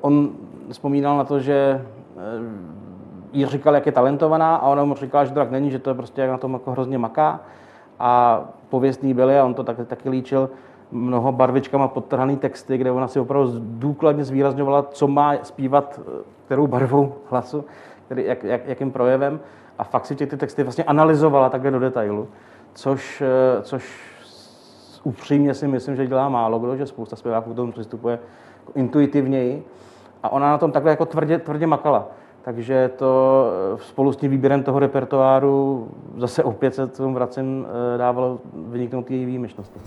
on 0.00 0.30
vzpomínal 0.70 1.16
na 1.16 1.24
to, 1.24 1.40
že 1.40 1.84
jí 3.32 3.46
říkal, 3.46 3.74
jak 3.74 3.86
je 3.86 3.92
talentovaná 3.92 4.56
a 4.56 4.68
ona 4.68 4.84
mu 4.84 4.94
říkala, 4.94 5.24
že 5.24 5.30
to 5.30 5.40
tak 5.40 5.50
není, 5.50 5.70
že 5.70 5.78
to 5.78 5.90
je 5.90 5.94
prostě 5.94 6.20
jak 6.20 6.30
na 6.30 6.38
tom 6.38 6.52
jako 6.52 6.70
hrozně 6.70 6.98
maká 6.98 7.40
a 7.98 8.42
pověstný 8.68 9.14
byly, 9.14 9.38
a 9.38 9.44
on 9.44 9.54
to 9.54 9.64
taky, 9.64 9.84
taky 9.84 10.08
líčil, 10.08 10.50
mnoho 10.92 11.32
barvičkama 11.32 11.88
podtrhaný 11.88 12.36
texty, 12.36 12.78
kde 12.78 12.90
ona 12.90 13.08
si 13.08 13.20
opravdu 13.20 13.52
důkladně 13.58 14.24
zvýrazňovala, 14.24 14.82
co 14.82 15.08
má 15.08 15.34
zpívat, 15.42 16.00
kterou 16.46 16.66
barvou 16.66 17.14
hlasu, 17.30 17.64
který, 18.06 18.24
jak, 18.24 18.44
jak, 18.44 18.66
jakým 18.66 18.90
projevem. 18.90 19.40
A 19.78 19.84
fakt 19.84 20.06
si 20.06 20.16
ty, 20.16 20.26
ty 20.26 20.36
texty 20.36 20.62
vlastně 20.62 20.84
analyzovala 20.84 21.50
takhle 21.50 21.70
do 21.70 21.78
detailu, 21.78 22.28
což, 22.74 23.22
což 23.62 24.12
upřímně 25.04 25.54
si 25.54 25.68
myslím, 25.68 25.96
že 25.96 26.06
dělá 26.06 26.28
málo 26.28 26.58
kdo, 26.58 26.76
že 26.76 26.86
spousta 26.86 27.16
zpěváků 27.16 27.52
k 27.52 27.56
tomu 27.56 27.72
přistupuje 27.72 28.18
intuitivněji. 28.74 29.64
A 30.22 30.32
ona 30.32 30.50
na 30.50 30.58
tom 30.58 30.72
takhle 30.72 30.90
jako 30.90 31.06
tvrdě, 31.06 31.38
tvrdě 31.38 31.66
makala. 31.66 32.08
Takže 32.42 32.90
to 32.96 33.44
spolu 33.76 34.12
s 34.12 34.16
tím 34.16 34.30
výběrem 34.30 34.62
toho 34.62 34.78
repertoáru 34.78 35.88
zase 36.16 36.44
opět 36.44 36.74
se 36.74 36.86
tomu 36.86 37.14
vracím, 37.14 37.66
eh, 37.94 37.98
dávalo 37.98 38.38
vyniknout 38.54 39.10
její 39.10 39.26
výjimečnosti. 39.26 39.80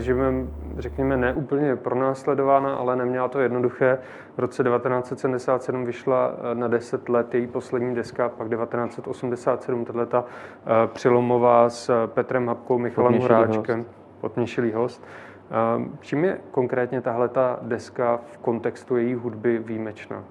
Režimem, 0.00 0.50
řekněme, 0.78 1.16
neúplně 1.16 1.76
pronásledována, 1.76 2.74
ale 2.74 2.96
neměla 2.96 3.28
to 3.28 3.40
jednoduché. 3.40 3.98
V 4.36 4.38
roce 4.38 4.64
1977 4.64 5.84
vyšla 5.84 6.32
eh, 6.52 6.54
na 6.54 6.68
10 6.68 7.08
let 7.08 7.34
její 7.34 7.46
poslední 7.46 7.94
deska, 7.94 8.28
pak 8.28 8.48
1987 8.48 9.84
tato 9.84 10.24
eh, 10.24 10.86
přilomová 10.86 11.68
s 11.70 12.06
Petrem 12.06 12.48
Hapkou, 12.48 12.78
Michalem 12.78 13.20
Horáčkem, 13.20 13.84
Potměšilý 14.20 14.72
host. 14.72 15.04
Eh, 15.50 15.88
čím 16.00 16.24
je 16.24 16.40
konkrétně 16.50 17.00
tahle 17.00 17.28
ta 17.28 17.58
deska 17.62 18.20
v 18.32 18.38
kontextu 18.38 18.96
její 18.96 19.14
hudby 19.14 19.58
výjimečná? 19.58 20.24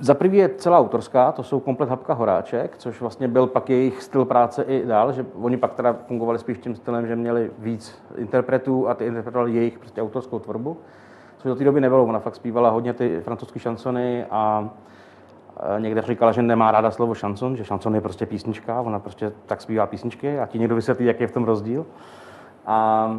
Za 0.00 0.14
prvý 0.14 0.38
je 0.38 0.48
celá 0.48 0.78
autorská, 0.78 1.32
to 1.32 1.42
jsou 1.42 1.60
komplet 1.60 1.88
Hapka 1.88 2.14
Horáček, 2.14 2.76
což 2.76 3.00
vlastně 3.00 3.28
byl 3.28 3.46
pak 3.46 3.70
jejich 3.70 4.02
styl 4.02 4.24
práce 4.24 4.62
i 4.62 4.86
dál, 4.86 5.12
že 5.12 5.26
oni 5.34 5.56
pak 5.56 5.74
teda 5.74 5.96
fungovali 6.06 6.38
spíš 6.38 6.58
tím 6.58 6.74
stylem, 6.74 7.06
že 7.06 7.16
měli 7.16 7.50
víc 7.58 8.02
interpretů 8.16 8.88
a 8.88 8.94
ty 8.94 9.06
interpretovali 9.06 9.52
jejich 9.52 9.78
prostě 9.78 10.02
autorskou 10.02 10.38
tvorbu, 10.38 10.76
což 11.36 11.48
do 11.48 11.54
té 11.54 11.64
doby 11.64 11.80
nebylo. 11.80 12.04
Ona 12.04 12.18
fakt 12.18 12.34
zpívala 12.34 12.70
hodně 12.70 12.92
ty 12.92 13.20
francouzské 13.20 13.58
šansony 13.58 14.24
a 14.30 14.70
někde 15.78 16.02
říkala, 16.02 16.32
že 16.32 16.42
nemá 16.42 16.70
ráda 16.70 16.90
slovo 16.90 17.14
šanson, 17.14 17.56
že 17.56 17.64
šanson 17.64 17.94
je 17.94 18.00
prostě 18.00 18.26
písnička, 18.26 18.80
ona 18.80 18.98
prostě 18.98 19.32
tak 19.46 19.60
zpívá 19.60 19.86
písničky 19.86 20.38
a 20.38 20.46
ti 20.46 20.58
někdo 20.58 20.74
vysvětlí, 20.74 21.06
jaký 21.06 21.22
je 21.22 21.26
v 21.26 21.32
tom 21.32 21.44
rozdíl. 21.44 21.86
A 22.66 23.10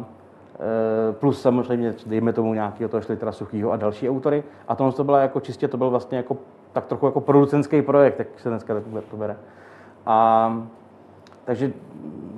e, 1.10 1.12
plus 1.12 1.42
samozřejmě, 1.42 1.94
dejme 2.06 2.32
tomu 2.32 2.54
nějakého 2.54 2.88
toho 2.88 3.00
Šlitera 3.00 3.32
Suchýho 3.32 3.72
a 3.72 3.76
další 3.76 4.10
autory. 4.10 4.44
A 4.68 4.74
tohle 4.74 4.92
to 4.92 5.04
byla 5.04 5.20
jako 5.20 5.40
čistě, 5.40 5.68
to 5.68 5.76
byl 5.76 5.90
vlastně 5.90 6.16
jako 6.16 6.36
tak 6.74 6.86
trochu 6.86 7.06
jako 7.06 7.20
producentský 7.20 7.82
projekt, 7.82 8.18
jak 8.18 8.28
se 8.36 8.48
dneska 8.48 8.74
to 9.10 9.16
bere. 9.16 9.36
A, 10.06 10.62
takže 11.44 11.72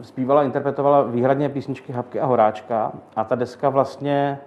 zpívala, 0.02 0.42
interpretovala 0.42 1.02
výhradně 1.02 1.48
písničky 1.48 1.92
Habky 1.92 2.20
a 2.20 2.26
Horáčka 2.26 2.92
a 3.16 3.24
ta 3.24 3.34
deska 3.34 3.68
vlastně, 3.68 4.38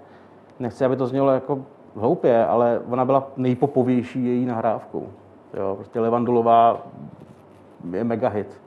nechci, 0.60 0.86
aby 0.86 0.96
to 0.96 1.08
znělo 1.08 1.32
jako 1.32 1.60
hloupě, 1.96 2.46
ale 2.46 2.82
ona 2.90 3.06
byla 3.06 3.28
nejpopovější 3.38 4.26
její 4.26 4.46
nahrávkou. 4.46 5.08
Jo, 5.54 5.76
prostě 5.76 6.00
Levandulová 6.00 6.88
je 7.92 8.04
mega 8.04 8.30
hit. 8.30 8.62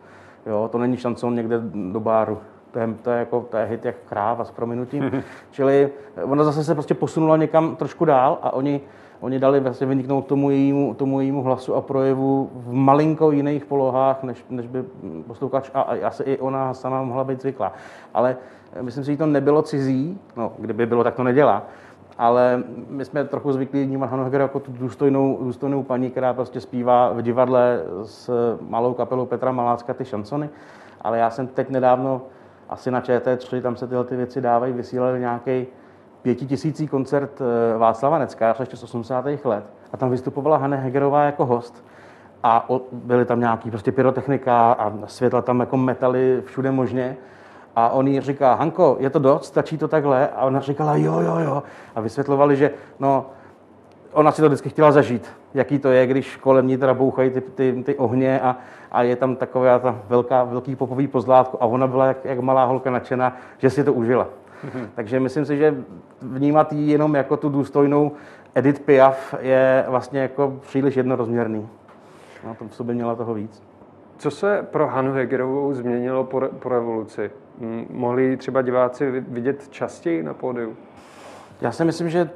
Jo, 0.46 0.68
to 0.72 0.78
není 0.78 0.96
šancon 0.96 1.34
někde 1.34 1.60
do 1.92 2.00
báru. 2.00 2.38
To 2.70 2.78
je, 2.78 2.94
to 3.02 3.10
je, 3.10 3.18
jako, 3.18 3.46
to 3.50 3.56
je 3.56 3.64
hit 3.64 3.84
jak 3.84 3.96
kráva 4.08 4.44
s 4.44 4.50
prominutím. 4.50 5.22
Čili 5.50 5.90
ona 6.24 6.44
zase 6.44 6.64
se 6.64 6.74
prostě 6.74 6.94
posunula 6.94 7.36
někam 7.36 7.76
trošku 7.76 8.04
dál 8.04 8.38
a 8.42 8.52
oni 8.52 8.80
oni 9.22 9.38
dali 9.38 9.60
vlastně 9.60 9.86
vyniknout 9.86 10.26
tomu 10.26 10.50
jejímu, 10.50 10.94
tomu 10.94 11.20
jejímu 11.20 11.42
hlasu 11.42 11.74
a 11.74 11.80
projevu 11.80 12.50
v 12.54 12.72
malinko 12.72 13.30
jiných 13.30 13.64
polohách, 13.64 14.22
než, 14.22 14.44
než 14.50 14.66
by 14.66 14.84
posluchač 15.26 15.70
a, 15.74 15.80
a 15.80 16.06
asi 16.06 16.22
i 16.22 16.38
ona 16.38 16.74
sama 16.74 17.02
mohla 17.02 17.24
být 17.24 17.40
zvyklá. 17.40 17.72
Ale 18.14 18.36
myslím 18.80 19.04
si, 19.04 19.12
že 19.12 19.18
to 19.18 19.26
nebylo 19.26 19.62
cizí, 19.62 20.18
no, 20.36 20.52
kdyby 20.58 20.86
bylo, 20.86 21.04
tak 21.04 21.14
to 21.14 21.22
nedělá. 21.22 21.62
Ale 22.18 22.62
my 22.88 23.04
jsme 23.04 23.24
trochu 23.24 23.52
zvyklí 23.52 23.84
vnímat 23.84 24.10
Hanu 24.10 24.24
Heger 24.24 24.40
jako 24.40 24.60
tu 24.60 24.72
důstojnou, 24.72 25.38
důstojnou 25.42 25.82
paní, 25.82 26.10
která 26.10 26.34
prostě 26.34 26.60
zpívá 26.60 27.12
v 27.12 27.22
divadle 27.22 27.80
s 28.04 28.30
malou 28.60 28.94
kapelou 28.94 29.26
Petra 29.26 29.52
Malácka 29.52 29.94
ty 29.94 30.04
šansony. 30.04 30.50
Ale 31.00 31.18
já 31.18 31.30
jsem 31.30 31.46
teď 31.46 31.70
nedávno 31.70 32.22
asi 32.68 32.90
na 32.90 33.00
ČT3, 33.00 33.62
tam 33.62 33.76
se 33.76 33.86
tyhle 33.86 34.04
ty 34.04 34.16
věci 34.16 34.40
dávají, 34.40 34.72
vysílali 34.72 35.20
nějaký 35.20 35.66
pětitisící 36.22 36.88
koncert 36.88 37.40
eh, 37.40 37.78
Václava 37.78 38.18
Necka, 38.18 38.56
ještě 38.60 38.76
z 38.76 38.82
80. 38.82 39.24
let. 39.44 39.64
A 39.92 39.96
tam 39.96 40.10
vystupovala 40.10 40.56
Hanne 40.56 40.76
Hegerová 40.76 41.24
jako 41.24 41.46
host. 41.46 41.84
A 42.42 42.68
byly 42.92 43.24
tam 43.24 43.40
nějaký 43.40 43.70
prostě 43.70 43.92
pyrotechnika 43.92 44.72
a 44.72 44.92
světla 45.06 45.42
tam 45.42 45.60
jako 45.60 45.76
metaly 45.76 46.42
všude 46.44 46.70
možně. 46.70 47.16
A 47.76 47.88
on 47.88 48.08
jí 48.08 48.20
říká, 48.20 48.54
Hanko, 48.54 48.96
je 49.00 49.10
to 49.10 49.18
dost, 49.18 49.44
stačí 49.44 49.78
to 49.78 49.88
takhle? 49.88 50.28
A 50.28 50.44
ona 50.44 50.60
říkala, 50.60 50.96
jo, 50.96 51.20
jo, 51.20 51.38
jo. 51.38 51.62
A 51.94 52.00
vysvětlovali, 52.00 52.56
že 52.56 52.70
no, 53.00 53.26
ona 54.12 54.32
si 54.32 54.42
to 54.42 54.48
vždycky 54.48 54.68
chtěla 54.68 54.92
zažít, 54.92 55.30
jaký 55.54 55.78
to 55.78 55.90
je, 55.90 56.06
když 56.06 56.36
kolem 56.36 56.66
ní 56.66 56.76
teda 56.76 56.94
bouchají 56.94 57.30
ty, 57.30 57.40
ty, 57.40 57.82
ty 57.86 57.96
ohně 57.96 58.40
a, 58.40 58.56
a 58.92 59.02
je 59.02 59.16
tam 59.16 59.36
taková 59.36 59.78
ta 59.78 59.98
velká, 60.08 60.44
velký 60.44 60.76
popový 60.76 61.08
pozlátko 61.08 61.58
a 61.60 61.66
ona 61.66 61.86
byla 61.86 62.06
jak, 62.06 62.24
jak 62.24 62.40
malá 62.40 62.64
holka 62.64 62.90
nadšená, 62.90 63.36
že 63.58 63.70
si 63.70 63.84
to 63.84 63.92
užila. 63.92 64.28
Mm-hmm. 64.64 64.88
Takže 64.94 65.20
myslím 65.20 65.44
si, 65.44 65.56
že 65.56 65.74
vnímat 66.22 66.72
ji 66.72 66.90
jenom 66.90 67.14
jako 67.14 67.36
tu 67.36 67.48
důstojnou 67.48 68.12
Edith 68.54 68.80
Piaf 68.80 69.34
je 69.40 69.84
vlastně 69.88 70.20
jako 70.20 70.58
příliš 70.60 70.96
jednorozměrný. 70.96 71.68
No, 72.46 72.54
to 72.54 72.68
v 72.68 72.74
sobě 72.74 72.94
měla 72.94 73.14
toho 73.14 73.34
víc. 73.34 73.62
Co 74.18 74.30
se 74.30 74.66
pro 74.70 74.86
Hanu 74.86 75.12
Hegerovou 75.12 75.74
změnilo 75.74 76.24
po, 76.24 76.40
po 76.58 76.68
revoluci? 76.68 77.30
Mohli 77.90 78.36
třeba 78.36 78.62
diváci 78.62 79.10
vidět 79.10 79.68
častěji 79.68 80.22
na 80.22 80.34
pódiu? 80.34 80.76
Já 81.60 81.72
si 81.72 81.84
myslím, 81.84 82.10
že 82.10 82.30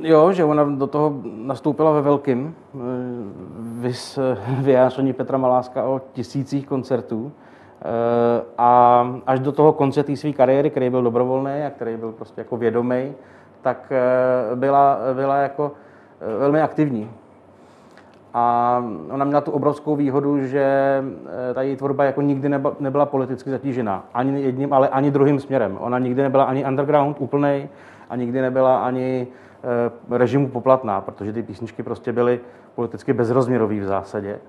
jo, 0.00 0.32
že 0.32 0.44
ona 0.44 0.64
do 0.64 0.86
toho 0.86 1.20
nastoupila 1.24 1.92
ve 1.92 2.02
velkým. 2.02 2.54
Vys 3.58 4.18
vyjádření 4.58 5.12
Petra 5.12 5.38
Maláska 5.38 5.84
o 5.84 6.00
tisících 6.12 6.66
koncertů. 6.66 7.32
Eh, 7.84 8.42
a 8.58 9.06
až 9.26 9.40
do 9.40 9.52
toho 9.52 9.72
konce 9.72 10.02
té 10.02 10.16
své 10.16 10.32
kariéry, 10.32 10.70
který 10.70 10.90
byl 10.90 11.02
dobrovolný 11.02 11.62
a 11.66 11.70
který 11.70 11.96
byl 11.96 12.12
prostě 12.12 12.40
jako 12.40 12.56
vědomý, 12.56 13.12
tak 13.62 13.92
eh, 13.92 14.56
byla, 14.56 14.98
byla 15.14 15.36
jako 15.36 15.72
eh, 16.20 16.38
velmi 16.38 16.62
aktivní. 16.62 17.10
A 18.34 18.84
ona 19.10 19.24
měla 19.24 19.40
tu 19.40 19.50
obrovskou 19.50 19.96
výhodu, 19.96 20.46
že 20.46 20.66
ta 21.54 21.62
její 21.62 21.76
tvorba 21.76 22.04
jako 22.04 22.22
nikdy 22.22 22.48
nebyla 22.80 23.06
politicky 23.06 23.50
zatížená. 23.50 24.04
Ani 24.14 24.42
jedním, 24.42 24.72
ale 24.72 24.88
ani 24.88 25.10
druhým 25.10 25.40
směrem. 25.40 25.76
Ona 25.80 25.98
nikdy 25.98 26.22
nebyla 26.22 26.44
ani 26.44 26.64
underground 26.66 27.16
úplnej 27.20 27.68
a 28.10 28.16
nikdy 28.16 28.40
nebyla 28.40 28.84
ani 28.84 29.26
režimu 30.10 30.48
poplatná, 30.48 31.00
protože 31.00 31.32
ty 31.32 31.42
písničky 31.42 31.82
prostě 31.82 32.12
byly 32.12 32.40
politicky 32.74 33.12
bezrozměrový 33.12 33.80
v 33.80 33.84
zásadě. 33.84 34.40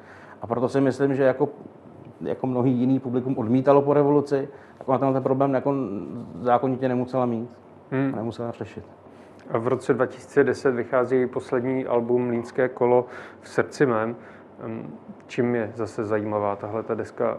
A 0.42 0.48
proto 0.48 0.70
si 0.70 0.82
myslím, 0.82 1.16
že 1.16 1.24
jako 1.24 1.50
jako 2.24 2.48
mnohý 2.48 2.72
jiný 2.72 3.00
publikum 3.00 3.38
odmítalo 3.38 3.82
po 3.82 3.94
revoluci, 3.94 4.50
tak 4.78 4.90
ona 4.90 5.14
ten 5.14 5.24
problém 5.24 5.54
jako 5.54 5.74
zákonitě 6.42 6.88
nemusela 6.88 7.26
mít 7.26 7.50
hmm. 7.92 8.12
a 8.14 8.18
nemusela 8.18 8.52
řešit. 8.52 8.84
A 9.52 9.58
v 9.58 9.68
roce 9.68 9.94
2010 9.94 10.72
vychází 10.72 11.28
poslední 11.28 11.86
album 11.86 12.28
Mlínské 12.28 12.70
kolo 12.70 13.06
v 13.42 13.50
srdci 13.50 13.86
mém. 13.86 14.16
Čím 15.28 15.56
je 15.56 15.72
zase 15.76 16.06
zajímavá 16.06 16.56
tahle 16.56 16.84
ta 16.84 16.94
deska? 16.94 17.38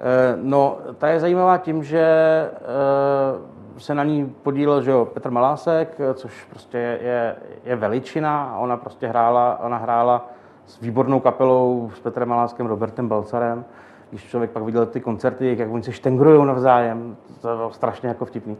Eh, 0.00 0.38
no, 0.42 0.78
ta 0.98 1.08
je 1.08 1.20
zajímavá 1.20 1.58
tím, 1.58 1.84
že 1.84 2.00
eh, 2.00 3.78
se 3.78 3.94
na 3.94 4.04
ní 4.04 4.34
podílel 4.42 4.82
že 4.82 4.90
jo, 4.90 5.04
Petr 5.04 5.30
Malásek, 5.30 5.98
což 6.14 6.44
prostě 6.44 6.78
je, 6.78 7.36
je 7.64 7.76
veličina 7.76 8.44
a 8.44 8.58
ona 8.58 8.76
prostě 8.76 9.06
hrála, 9.06 9.60
ona 9.62 9.76
hrála 9.76 10.30
s 10.66 10.80
výbornou 10.80 11.20
kapelou, 11.20 11.90
s 11.94 12.00
Petrem 12.00 12.28
Maláskem, 12.28 12.66
Robertem 12.66 13.08
Balcarem. 13.08 13.64
Když 14.10 14.24
člověk 14.24 14.50
pak 14.50 14.62
viděl 14.62 14.86
ty 14.86 15.00
koncerty, 15.00 15.56
jak 15.58 15.70
oni 15.70 15.82
se 15.82 15.92
štengrujou 15.92 16.44
navzájem, 16.44 17.16
to 17.40 17.56
bylo 17.56 17.72
strašně 17.72 18.08
jako 18.08 18.24
vtipný. 18.24 18.56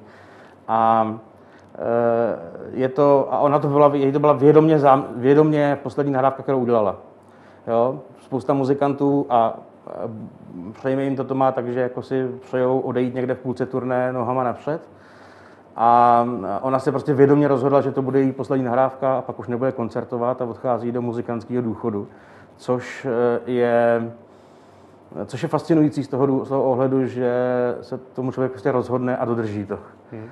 A 0.69 1.11
e, 1.75 2.79
je 2.81 2.89
to, 2.89 3.29
a 3.31 3.39
ona 3.39 3.59
to 3.59 3.69
byla, 3.69 3.95
jej 3.95 4.13
to 4.13 4.19
byla 4.19 4.33
vědomě, 4.33 4.81
vědomě 5.17 5.79
poslední 5.83 6.13
nahrávka, 6.13 6.43
kterou 6.43 6.59
udělala. 6.59 6.97
Jo? 7.67 8.01
Spousta 8.21 8.53
muzikantů 8.53 9.27
a 9.31 9.59
přejme 10.73 11.05
jim 11.05 11.17
to 11.17 11.35
má 11.35 11.53
takže 11.53 11.81
jako 11.81 12.03
si 12.03 12.29
přejou 12.41 12.81
odejít 12.81 13.15
někde 13.15 13.35
v 13.35 13.39
půlce 13.39 13.67
turné 13.67 14.13
nohama 14.13 14.45
napřed. 14.45 14.83
A 15.77 16.25
ona 16.63 16.79
se 16.79 16.91
prostě 16.91 17.15
vědomě 17.15 17.49
rozhodla, 17.49 17.81
že 17.81 17.93
to 17.93 18.03
bude 18.03 18.21
její 18.21 18.33
poslední 18.33 18.65
nahrávka 18.65 19.19
a 19.19 19.23
pak 19.23 19.39
už 19.39 19.49
nebude 19.49 19.73
koncertovat 19.73 20.43
a 20.43 20.45
odchází 20.45 20.93
do 20.93 21.03
muzikantského 21.03 21.63
důchodu. 21.63 22.09
což 22.57 23.07
je, 23.47 24.13
což 25.27 25.43
je 25.43 25.49
fascinující 25.49 26.05
z 26.05 26.09
toho, 26.09 26.45
z 26.45 26.49
toho 26.49 26.63
ohledu, 26.63 27.07
že 27.07 27.33
se 27.81 27.99
tomu 27.99 28.33
člověk 28.33 28.53
prostě 28.53 28.73
rozhodne 28.73 29.17
a 29.17 29.25
dodrží 29.25 29.67
to. 29.67 29.79
Hmm. 30.13 30.29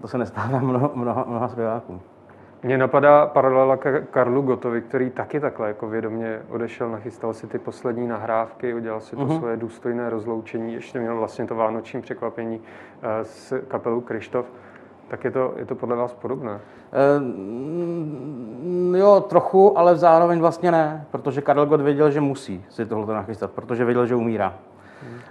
To 0.00 0.08
se 0.08 0.18
nestává 0.18 0.58
mnoha, 0.58 0.90
mnoha, 0.94 1.24
mnoha 1.28 1.48
zpěvákům. 1.48 2.00
Mně 2.62 2.78
napadá 2.78 3.26
paralela 3.26 3.76
k 3.76 4.02
Karlu 4.10 4.42
Gotovi, 4.42 4.82
který 4.82 5.10
taky 5.10 5.40
takhle 5.40 5.68
jako 5.68 5.88
vědomě 5.88 6.40
odešel, 6.48 6.90
nachystal 6.90 7.32
si 7.32 7.46
ty 7.46 7.58
poslední 7.58 8.08
nahrávky, 8.08 8.74
udělal 8.74 9.00
si 9.00 9.16
to 9.16 9.22
uh-huh. 9.22 9.38
svoje 9.38 9.56
důstojné 9.56 10.10
rozloučení, 10.10 10.74
ještě 10.74 11.00
měl 11.00 11.16
vlastně 11.16 11.46
to 11.46 11.54
vánoční 11.54 12.02
překvapení 12.02 12.60
eh, 13.02 13.24
s 13.24 13.64
kapelou 13.68 14.00
Krištof. 14.00 14.46
Tak 15.08 15.24
je 15.24 15.30
to, 15.30 15.52
je 15.56 15.66
to 15.66 15.74
podle 15.74 15.96
vás 15.96 16.12
podobné? 16.12 16.52
E, 16.52 16.58
jo, 18.98 19.24
trochu, 19.28 19.78
ale 19.78 19.96
zároveň 19.96 20.40
vlastně 20.40 20.70
ne, 20.70 21.06
protože 21.10 21.42
Karel 21.42 21.66
Gott 21.66 21.80
věděl, 21.80 22.10
že 22.10 22.20
musí 22.20 22.64
si 22.68 22.86
tohle 22.86 23.14
nachystat, 23.14 23.50
protože 23.50 23.84
věděl, 23.84 24.06
že 24.06 24.14
umírá. 24.14 24.54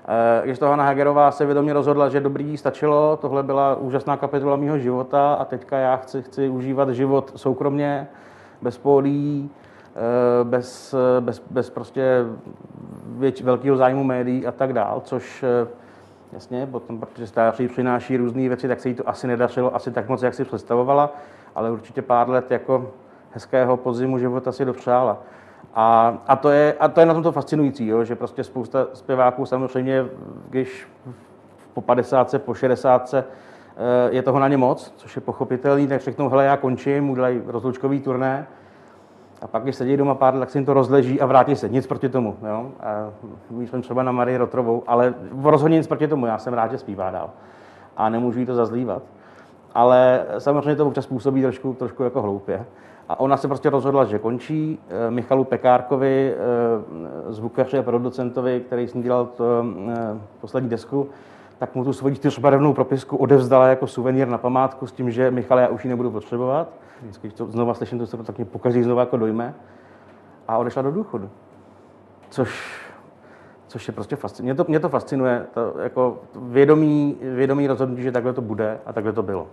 Eh, 0.07 0.41
když 0.45 0.59
to 0.59 0.67
Hanna 0.67 0.83
Hagerová 0.83 1.31
se 1.31 1.45
vědomě 1.45 1.73
rozhodla, 1.73 2.09
že 2.09 2.19
dobrý, 2.19 2.57
stačilo, 2.57 3.17
tohle 3.21 3.43
byla 3.43 3.75
úžasná 3.75 4.17
kapitola 4.17 4.55
mého 4.55 4.77
života 4.77 5.33
a 5.33 5.45
teďka 5.45 5.77
já 5.77 5.95
chci, 5.95 6.21
chci 6.21 6.49
užívat 6.49 6.89
život 6.89 7.31
soukromně, 7.35 8.07
bez 8.61 8.77
pólí, 8.77 9.49
eh, 9.95 10.43
bez, 10.43 10.95
bez, 11.19 11.43
bez 11.51 11.69
prostě 11.69 12.25
věč, 13.05 13.41
velkého 13.41 13.77
zájmu 13.77 14.03
médií 14.03 14.47
a 14.47 14.51
tak 14.51 14.73
dál, 14.73 15.01
což 15.03 15.43
eh, 15.43 15.67
jasně, 16.31 16.67
potom, 16.67 16.99
protože 16.99 17.27
stáří 17.27 17.67
přináší 17.67 18.17
různé 18.17 18.47
věci, 18.47 18.67
tak 18.67 18.79
se 18.79 18.89
jí 18.89 18.95
to 18.95 19.09
asi 19.09 19.27
nedařilo 19.27 19.75
asi 19.75 19.91
tak 19.91 20.09
moc, 20.09 20.23
jak 20.23 20.33
si 20.33 20.45
představovala, 20.45 21.13
ale 21.55 21.71
určitě 21.71 22.01
pár 22.01 22.29
let 22.29 22.51
jako 22.51 22.91
hezkého 23.31 23.77
podzimu 23.77 24.19
života 24.19 24.51
si 24.51 24.65
dopřála. 24.65 25.17
A, 25.73 26.17
a, 26.27 26.35
to 26.35 26.49
je, 26.49 26.73
a 26.79 26.87
to 26.87 26.99
je 26.99 27.05
na 27.05 27.13
tom 27.13 27.23
to 27.23 27.31
fascinující, 27.31 27.87
jo, 27.87 28.03
že 28.03 28.15
prostě 28.15 28.43
spousta 28.43 28.87
zpěváků 28.93 29.45
samozřejmě, 29.45 30.05
když 30.49 30.87
po 31.73 31.81
50, 31.81 32.41
po 32.41 32.53
60 32.53 33.13
eh, 33.13 33.23
je 34.09 34.21
toho 34.21 34.39
na 34.39 34.47
ně 34.47 34.57
moc, 34.57 34.93
což 34.97 35.15
je 35.15 35.21
pochopitelný, 35.21 35.87
tak 35.87 36.01
řeknou, 36.01 36.29
hele, 36.29 36.45
já 36.45 36.57
končím, 36.57 37.09
udělají 37.09 37.41
rozlučkový 37.45 37.99
turné, 37.99 38.47
a 39.41 39.47
pak, 39.47 39.63
když 39.63 39.75
sedí 39.75 39.97
doma 39.97 40.15
pár 40.15 40.39
tak 40.39 40.49
si 40.49 40.57
jim 40.57 40.65
to 40.65 40.73
rozleží 40.73 41.21
a 41.21 41.25
vrátí 41.25 41.55
se. 41.55 41.69
Nic 41.69 41.87
proti 41.87 42.09
tomu. 42.09 42.37
Jo? 42.47 42.71
A 42.79 43.09
myslím 43.49 43.81
třeba 43.81 44.03
na 44.03 44.11
Marii 44.11 44.37
Rotrovou, 44.37 44.83
ale 44.87 45.13
rozhodně 45.43 45.77
nic 45.77 45.87
proti 45.87 46.07
tomu. 46.07 46.25
Já 46.25 46.37
jsem 46.37 46.53
rád, 46.53 46.71
že 46.71 46.77
zpívá 46.77 47.11
dál. 47.11 47.29
A 47.97 48.09
nemůžu 48.09 48.39
jí 48.39 48.45
to 48.45 48.55
zazlívat. 48.55 49.03
Ale 49.73 50.25
samozřejmě 50.37 50.75
to 50.75 50.87
občas 50.87 51.07
působí 51.07 51.41
trošku, 51.41 51.73
trošku 51.73 52.03
jako 52.03 52.21
hloupě. 52.21 52.65
A 53.09 53.19
ona 53.19 53.37
se 53.37 53.47
prostě 53.47 53.69
rozhodla, 53.69 54.05
že 54.05 54.19
končí. 54.19 54.79
Eh, 54.89 55.11
Michalu 55.11 55.43
Pekárkovi, 55.43 56.33
eh, 56.33 57.33
zvukaři 57.33 57.77
a 57.77 57.83
producentovi, 57.83 58.59
který 58.59 58.87
ní 58.93 59.03
dělal 59.03 59.25
to, 59.25 59.65
eh, 59.89 60.19
poslední 60.41 60.69
desku, 60.69 61.09
tak 61.59 61.75
mu 61.75 61.83
tu 61.83 61.93
svoji 61.93 62.15
čtyřbarevnou 62.15 62.73
propisku 62.73 63.17
odevzdala 63.17 63.67
jako 63.67 63.87
suvenýr 63.87 64.27
na 64.27 64.37
památku 64.37 64.87
s 64.87 64.91
tím, 64.91 65.11
že 65.11 65.31
Michale, 65.31 65.61
já 65.61 65.67
už 65.67 65.83
ji 65.83 65.89
nebudu 65.89 66.11
potřebovat. 66.11 66.67
Když 67.21 67.33
to 67.33 67.45
znova 67.45 67.73
slyším, 67.73 67.99
to 67.99 68.07
se 68.07 68.17
tak 68.17 68.37
mě 68.37 68.45
pokaždý 68.45 68.83
znova 68.83 69.01
jako 69.01 69.17
dojme. 69.17 69.53
A 70.47 70.57
odešla 70.57 70.81
do 70.81 70.91
důchodu. 70.91 71.29
Což, 72.29 72.81
což 73.67 73.87
je 73.87 73.93
prostě 73.93 74.15
fascinuje. 74.15 74.53
Mě 74.53 74.63
to, 74.63 74.65
mě 74.67 74.79
to 74.79 74.89
fascinuje, 74.89 75.45
to 75.53 75.73
jako 75.79 76.19
vědomí, 76.35 77.17
vědomí 77.21 77.67
rozhodnutí, 77.67 78.01
že 78.01 78.11
takhle 78.11 78.33
to 78.33 78.41
bude 78.41 78.79
a 78.85 78.93
takhle 78.93 79.13
to 79.13 79.23
bylo. 79.23 79.47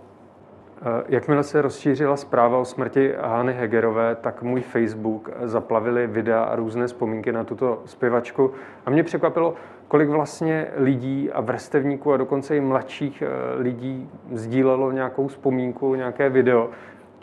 Eh, 0.81 1.03
jakmile 1.09 1.43
se 1.43 1.61
rozšířila 1.61 2.17
zpráva 2.17 2.57
o 2.57 2.65
smrti 2.65 3.13
Hány 3.21 3.53
Hegerové, 3.53 4.15
tak 4.15 4.43
můj 4.43 4.61
Facebook 4.61 5.29
zaplavili 5.43 6.07
videa 6.07 6.43
a 6.43 6.55
různé 6.55 6.87
vzpomínky 6.87 7.31
na 7.31 7.43
tuto 7.43 7.81
zpěvačku. 7.85 8.51
A 8.85 8.89
mě 8.89 9.03
překvapilo, 9.03 9.53
kolik 9.87 10.09
vlastně 10.09 10.67
lidí 10.75 11.31
a 11.31 11.41
vrstevníků 11.41 12.13
a 12.13 12.17
dokonce 12.17 12.57
i 12.57 12.61
mladších 12.61 13.21
eh, 13.21 13.61
lidí 13.61 14.09
sdílelo 14.31 14.91
nějakou 14.91 15.27
vzpomínku, 15.27 15.95
nějaké 15.95 16.29
video. 16.29 16.69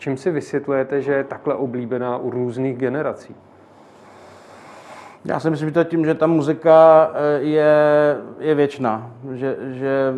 Čím 0.03 0.17
si 0.17 0.31
vysvětlujete, 0.31 1.01
že 1.01 1.13
je 1.13 1.23
takhle 1.23 1.55
oblíbená 1.55 2.17
u 2.17 2.29
různých 2.29 2.77
generací? 2.77 3.35
Já 5.25 5.39
si 5.39 5.49
myslím, 5.49 5.69
že 5.69 5.73
to 5.73 5.83
tím, 5.83 6.05
že 6.05 6.13
ta 6.13 6.27
muzika 6.27 7.11
eh, 7.13 7.41
je, 7.41 7.73
je 8.39 8.55
věčná, 8.55 9.11
že, 9.31 9.57
že 9.61 10.13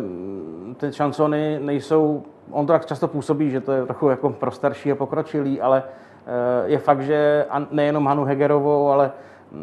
ty 0.76 0.92
šansony 0.92 1.58
nejsou 1.62 2.22
on 2.50 2.66
to 2.66 2.72
tak 2.72 2.86
často 2.86 3.08
působí, 3.08 3.50
že 3.50 3.60
to 3.60 3.72
je 3.72 3.84
trochu 3.86 4.08
jako 4.08 4.30
pro 4.30 4.50
starší 4.50 4.92
a 4.92 4.94
pokročilý, 4.94 5.60
ale 5.60 5.82
eh, 5.82 6.68
je 6.68 6.78
fakt, 6.78 7.00
že 7.00 7.46
nejenom 7.70 8.06
Hanu 8.06 8.24
Hegerovou, 8.24 8.88
ale 8.88 9.10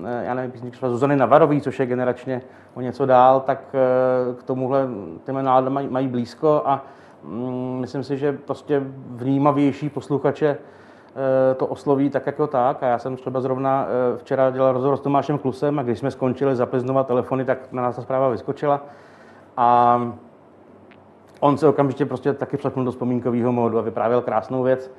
eh, 0.05 0.25
já 0.25 0.33
nevím, 0.33 0.51
písničky 0.51 0.77
třeba 0.77 0.91
Zuzany 0.91 1.15
Navarový, 1.15 1.61
což 1.61 1.79
je 1.79 1.85
generačně 1.85 2.41
o 2.73 2.81
něco 2.81 3.05
dál, 3.05 3.39
tak 3.39 3.59
k 4.39 4.43
tomuhle 4.43 4.87
těmi 5.25 5.43
nálady 5.43 5.69
mají, 5.69 5.87
mají 5.87 6.07
blízko 6.07 6.61
a 6.65 6.85
myslím 7.79 8.03
si, 8.03 8.17
že 8.17 8.33
prostě 8.33 8.83
vnímavější 9.09 9.89
posluchače 9.89 10.57
to 11.57 11.67
osloví 11.67 12.09
tak 12.09 12.25
jako 12.25 12.47
tak. 12.47 12.83
A 12.83 12.87
já 12.87 12.99
jsem 12.99 13.15
třeba 13.15 13.41
zrovna 13.41 13.87
včera 14.17 14.49
dělal 14.49 14.73
rozhovor 14.73 14.97
s 14.97 15.01
Tomášem 15.01 15.37
Klusem 15.37 15.79
a 15.79 15.83
když 15.83 15.99
jsme 15.99 16.11
skončili 16.11 16.55
zapliznovat 16.55 17.07
telefony, 17.07 17.45
tak 17.45 17.71
na 17.71 17.81
nás 17.81 17.95
ta 17.95 18.01
zpráva 18.01 18.29
vyskočila. 18.29 18.81
A 19.57 19.99
on 21.43 21.57
se 21.57 21.67
okamžitě 21.67 22.05
prostě 22.05 22.33
taky 22.33 22.57
přepnul 22.57 22.85
do 22.85 22.91
vzpomínkového 22.91 23.51
módu 23.51 23.79
a 23.79 23.81
vyprávěl 23.81 24.21
krásnou 24.21 24.63
věc, 24.63 24.91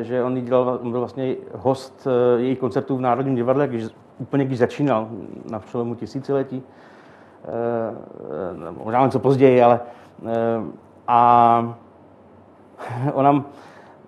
eh, 0.00 0.04
že 0.04 0.22
on 0.22 0.44
dělal, 0.44 0.78
on 0.82 0.90
byl 0.90 1.00
vlastně 1.00 1.36
host 1.54 2.06
eh, 2.06 2.40
jejich 2.40 2.58
koncertů 2.58 2.96
v 2.96 3.00
Národním 3.00 3.34
divadle, 3.34 3.68
když, 3.68 3.84
úplně 4.18 4.44
když 4.44 4.58
začínal 4.58 5.08
na 5.50 5.58
přelomu 5.58 5.94
tisíciletí, 5.94 6.62
eh, 7.44 7.48
možná 8.84 9.04
něco 9.04 9.18
později, 9.18 9.62
ale 9.62 9.80
a 11.08 11.74
on 13.12 13.24
nám 13.24 13.44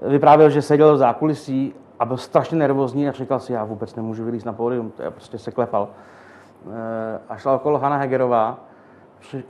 vyprávěl, 0.08 0.50
že 0.50 0.62
seděl 0.62 0.94
v 0.94 0.98
zákulisí 0.98 1.74
a 1.98 2.04
byl 2.04 2.16
strašně 2.16 2.58
nervózní 2.58 3.08
a 3.08 3.12
říkal 3.12 3.40
si, 3.40 3.52
já 3.52 3.64
vůbec 3.64 3.94
nemůžu 3.94 4.24
vylízt 4.24 4.46
na 4.46 4.52
pódium, 4.52 4.90
to 4.90 5.02
je 5.02 5.10
prostě 5.10 5.38
se 5.38 5.50
klepal. 5.50 5.88
A 7.28 7.36
šla 7.36 7.54
okolo 7.54 7.78
Hanna 7.78 7.96
Hegerová 7.96 8.58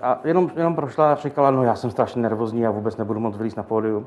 a 0.03 0.19
jenom, 0.25 0.51
jenom 0.57 0.75
prošla 0.75 1.13
a 1.13 1.15
říkala, 1.15 1.51
no 1.51 1.63
já 1.63 1.75
jsem 1.75 1.91
strašně 1.91 2.23
nervózní, 2.23 2.61
já 2.61 2.71
vůbec 2.71 2.97
nebudu 2.97 3.21
moc 3.21 3.37
vylíst 3.37 3.57
na 3.57 3.63
pódium. 3.63 4.07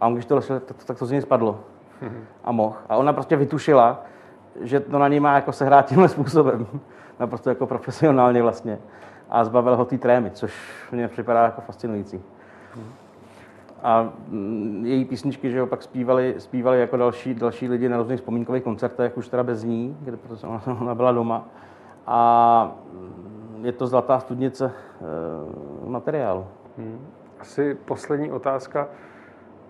A 0.00 0.06
on 0.06 0.14
když 0.14 0.26
to 0.26 0.34
lešel, 0.34 0.60
tak, 0.60 0.84
tak 0.84 0.98
to 0.98 1.06
z 1.06 1.10
něj 1.10 1.22
spadlo. 1.22 1.60
A 2.44 2.52
mohl. 2.52 2.76
A 2.88 2.96
ona 2.96 3.12
prostě 3.12 3.36
vytušila, 3.36 4.02
že 4.60 4.80
to 4.80 4.98
na 4.98 5.08
něj 5.08 5.20
má 5.20 5.34
jako 5.34 5.52
sehrát 5.52 5.86
tímhle 5.86 6.08
způsobem. 6.08 6.66
Naprosto 7.20 7.48
jako 7.48 7.66
profesionálně 7.66 8.42
vlastně. 8.42 8.78
A 9.30 9.44
zbavil 9.44 9.76
ho 9.76 9.84
té 9.84 9.98
trémy, 9.98 10.30
což 10.30 10.54
mě 10.92 11.08
připadá 11.08 11.44
jako 11.44 11.60
fascinující. 11.60 12.22
A 13.82 14.12
mm, 14.28 14.82
její 14.86 15.04
písničky, 15.04 15.50
že 15.50 15.58
jo, 15.58 15.66
pak 15.66 15.82
zpívali, 15.82 16.34
zpívali 16.38 16.80
jako 16.80 16.96
další, 16.96 17.34
další 17.34 17.68
lidi 17.68 17.88
na 17.88 17.96
různých 17.96 18.18
vzpomínkových 18.18 18.62
koncertech, 18.62 19.16
už 19.16 19.28
teda 19.28 19.42
bez 19.42 19.64
ní, 19.64 19.96
kde 20.00 20.16
protože 20.16 20.46
ona, 20.46 20.62
ona 20.80 20.94
byla 20.94 21.12
doma. 21.12 21.48
A 22.06 22.76
je 23.62 23.72
to 23.72 23.86
zlatá 23.86 24.20
studnice 24.20 24.72
e, 25.84 25.88
materiálu. 25.88 26.46
Hmm. 26.78 27.06
Asi 27.40 27.74
poslední 27.74 28.32
otázka. 28.32 28.88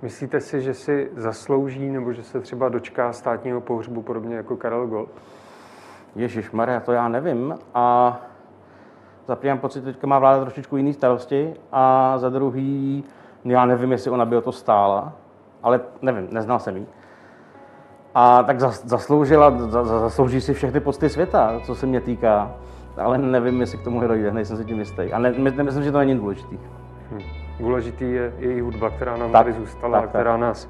Myslíte 0.03 0.41
si, 0.41 0.61
že 0.61 0.75
si 0.75 1.11
zaslouží 1.17 1.91
nebo 1.91 2.13
že 2.13 2.23
se 2.23 2.41
třeba 2.41 2.69
dočká 2.69 3.13
státního 3.13 3.61
pohřbu 3.61 4.03
podobně 4.03 4.37
jako 4.37 4.57
Karel 4.57 4.87
Gold? 4.87 5.09
Ježíš 6.17 6.51
Maria, 6.51 6.81
to 6.81 6.93
já 6.93 7.09
nevím. 7.09 7.59
A 7.75 8.21
za 9.27 9.37
první 9.37 9.59
pocit, 9.59 9.85
že 9.85 9.93
teďka 9.93 10.07
má 10.07 10.19
vláda 10.19 10.41
trošičku 10.41 10.77
jiný 10.77 10.93
starosti 10.93 11.55
a 11.73 12.15
za 12.19 12.31
druhý, 12.31 13.05
já 13.45 13.67
nevím, 13.67 13.93
jestli 13.93 14.11
ona 14.11 14.25
by 14.25 14.37
o 14.37 14.41
to 14.41 14.53
stála, 14.53 15.13
ale 15.63 15.81
nevím, 16.03 16.29
neznal 16.31 16.59
jsem 16.59 16.77
jí. 16.77 16.87
A 18.15 18.43
tak 18.43 18.61
zasloužila, 18.61 19.51
zaslouží 19.83 20.41
si 20.41 20.55
všechny 20.55 20.81
pocty 20.81 21.09
světa, 21.09 21.61
co 21.65 21.75
se 21.75 21.87
mě 21.87 22.01
týká 22.01 22.51
ale 22.97 23.19
nevím, 23.19 23.61
jestli 23.61 23.79
k 23.79 23.85
tomu 23.85 24.01
dojde, 24.01 24.33
nejsem 24.33 24.57
si 24.57 24.65
tím 24.65 24.79
jistý. 24.79 25.13
A 25.13 25.19
ne, 25.19 25.33
nemyslím, 25.33 25.83
že 25.85 25.93
to 25.93 25.99
není 25.99 26.15
důležitý. 26.15 26.59
Hm. 27.11 27.19
Důležitý 27.59 28.13
je 28.13 28.33
její 28.39 28.61
hudba, 28.61 28.91
která 28.91 29.17
nám 29.17 29.33
tak, 29.33 29.47
tady 29.47 29.53
zůstala 29.53 29.99
tak, 29.99 30.05
a 30.05 30.09
která 30.09 30.33
tak. 30.33 30.41
nás 30.41 30.69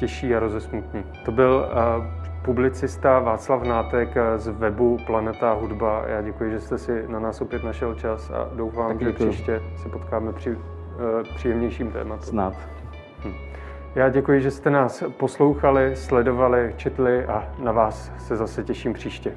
těší 0.00 0.34
a 0.34 0.38
rozesmutní. 0.38 1.04
To 1.24 1.32
byl 1.32 1.68
uh, 1.98 2.04
publicista 2.44 3.18
Václav 3.18 3.62
Nátek 3.62 4.16
eh, 4.16 4.38
z 4.38 4.48
webu 4.48 4.98
Planeta 5.06 5.52
Hudba. 5.52 6.04
Já 6.06 6.22
děkuji, 6.22 6.50
že 6.50 6.60
jste 6.60 6.78
si 6.78 7.04
na 7.08 7.20
nás 7.20 7.40
opět 7.40 7.64
našel 7.64 7.94
čas 7.94 8.30
a 8.30 8.48
doufám, 8.54 8.88
tak 8.88 9.02
že 9.02 9.12
příště 9.12 9.62
se 9.76 9.88
potkáme 9.88 10.32
při 10.32 10.50
uh, 10.50 10.58
příjemnějším 11.34 11.90
tématu. 11.90 12.22
Snad. 12.22 12.54
Hm. 13.24 13.34
Já 13.94 14.08
děkuji, 14.08 14.40
že 14.40 14.50
jste 14.50 14.70
nás 14.70 15.04
poslouchali, 15.16 15.96
sledovali, 15.96 16.74
četli 16.76 17.26
a 17.26 17.48
na 17.58 17.72
vás 17.72 18.12
se 18.18 18.36
zase 18.36 18.64
těším 18.64 18.92
příště. 18.92 19.32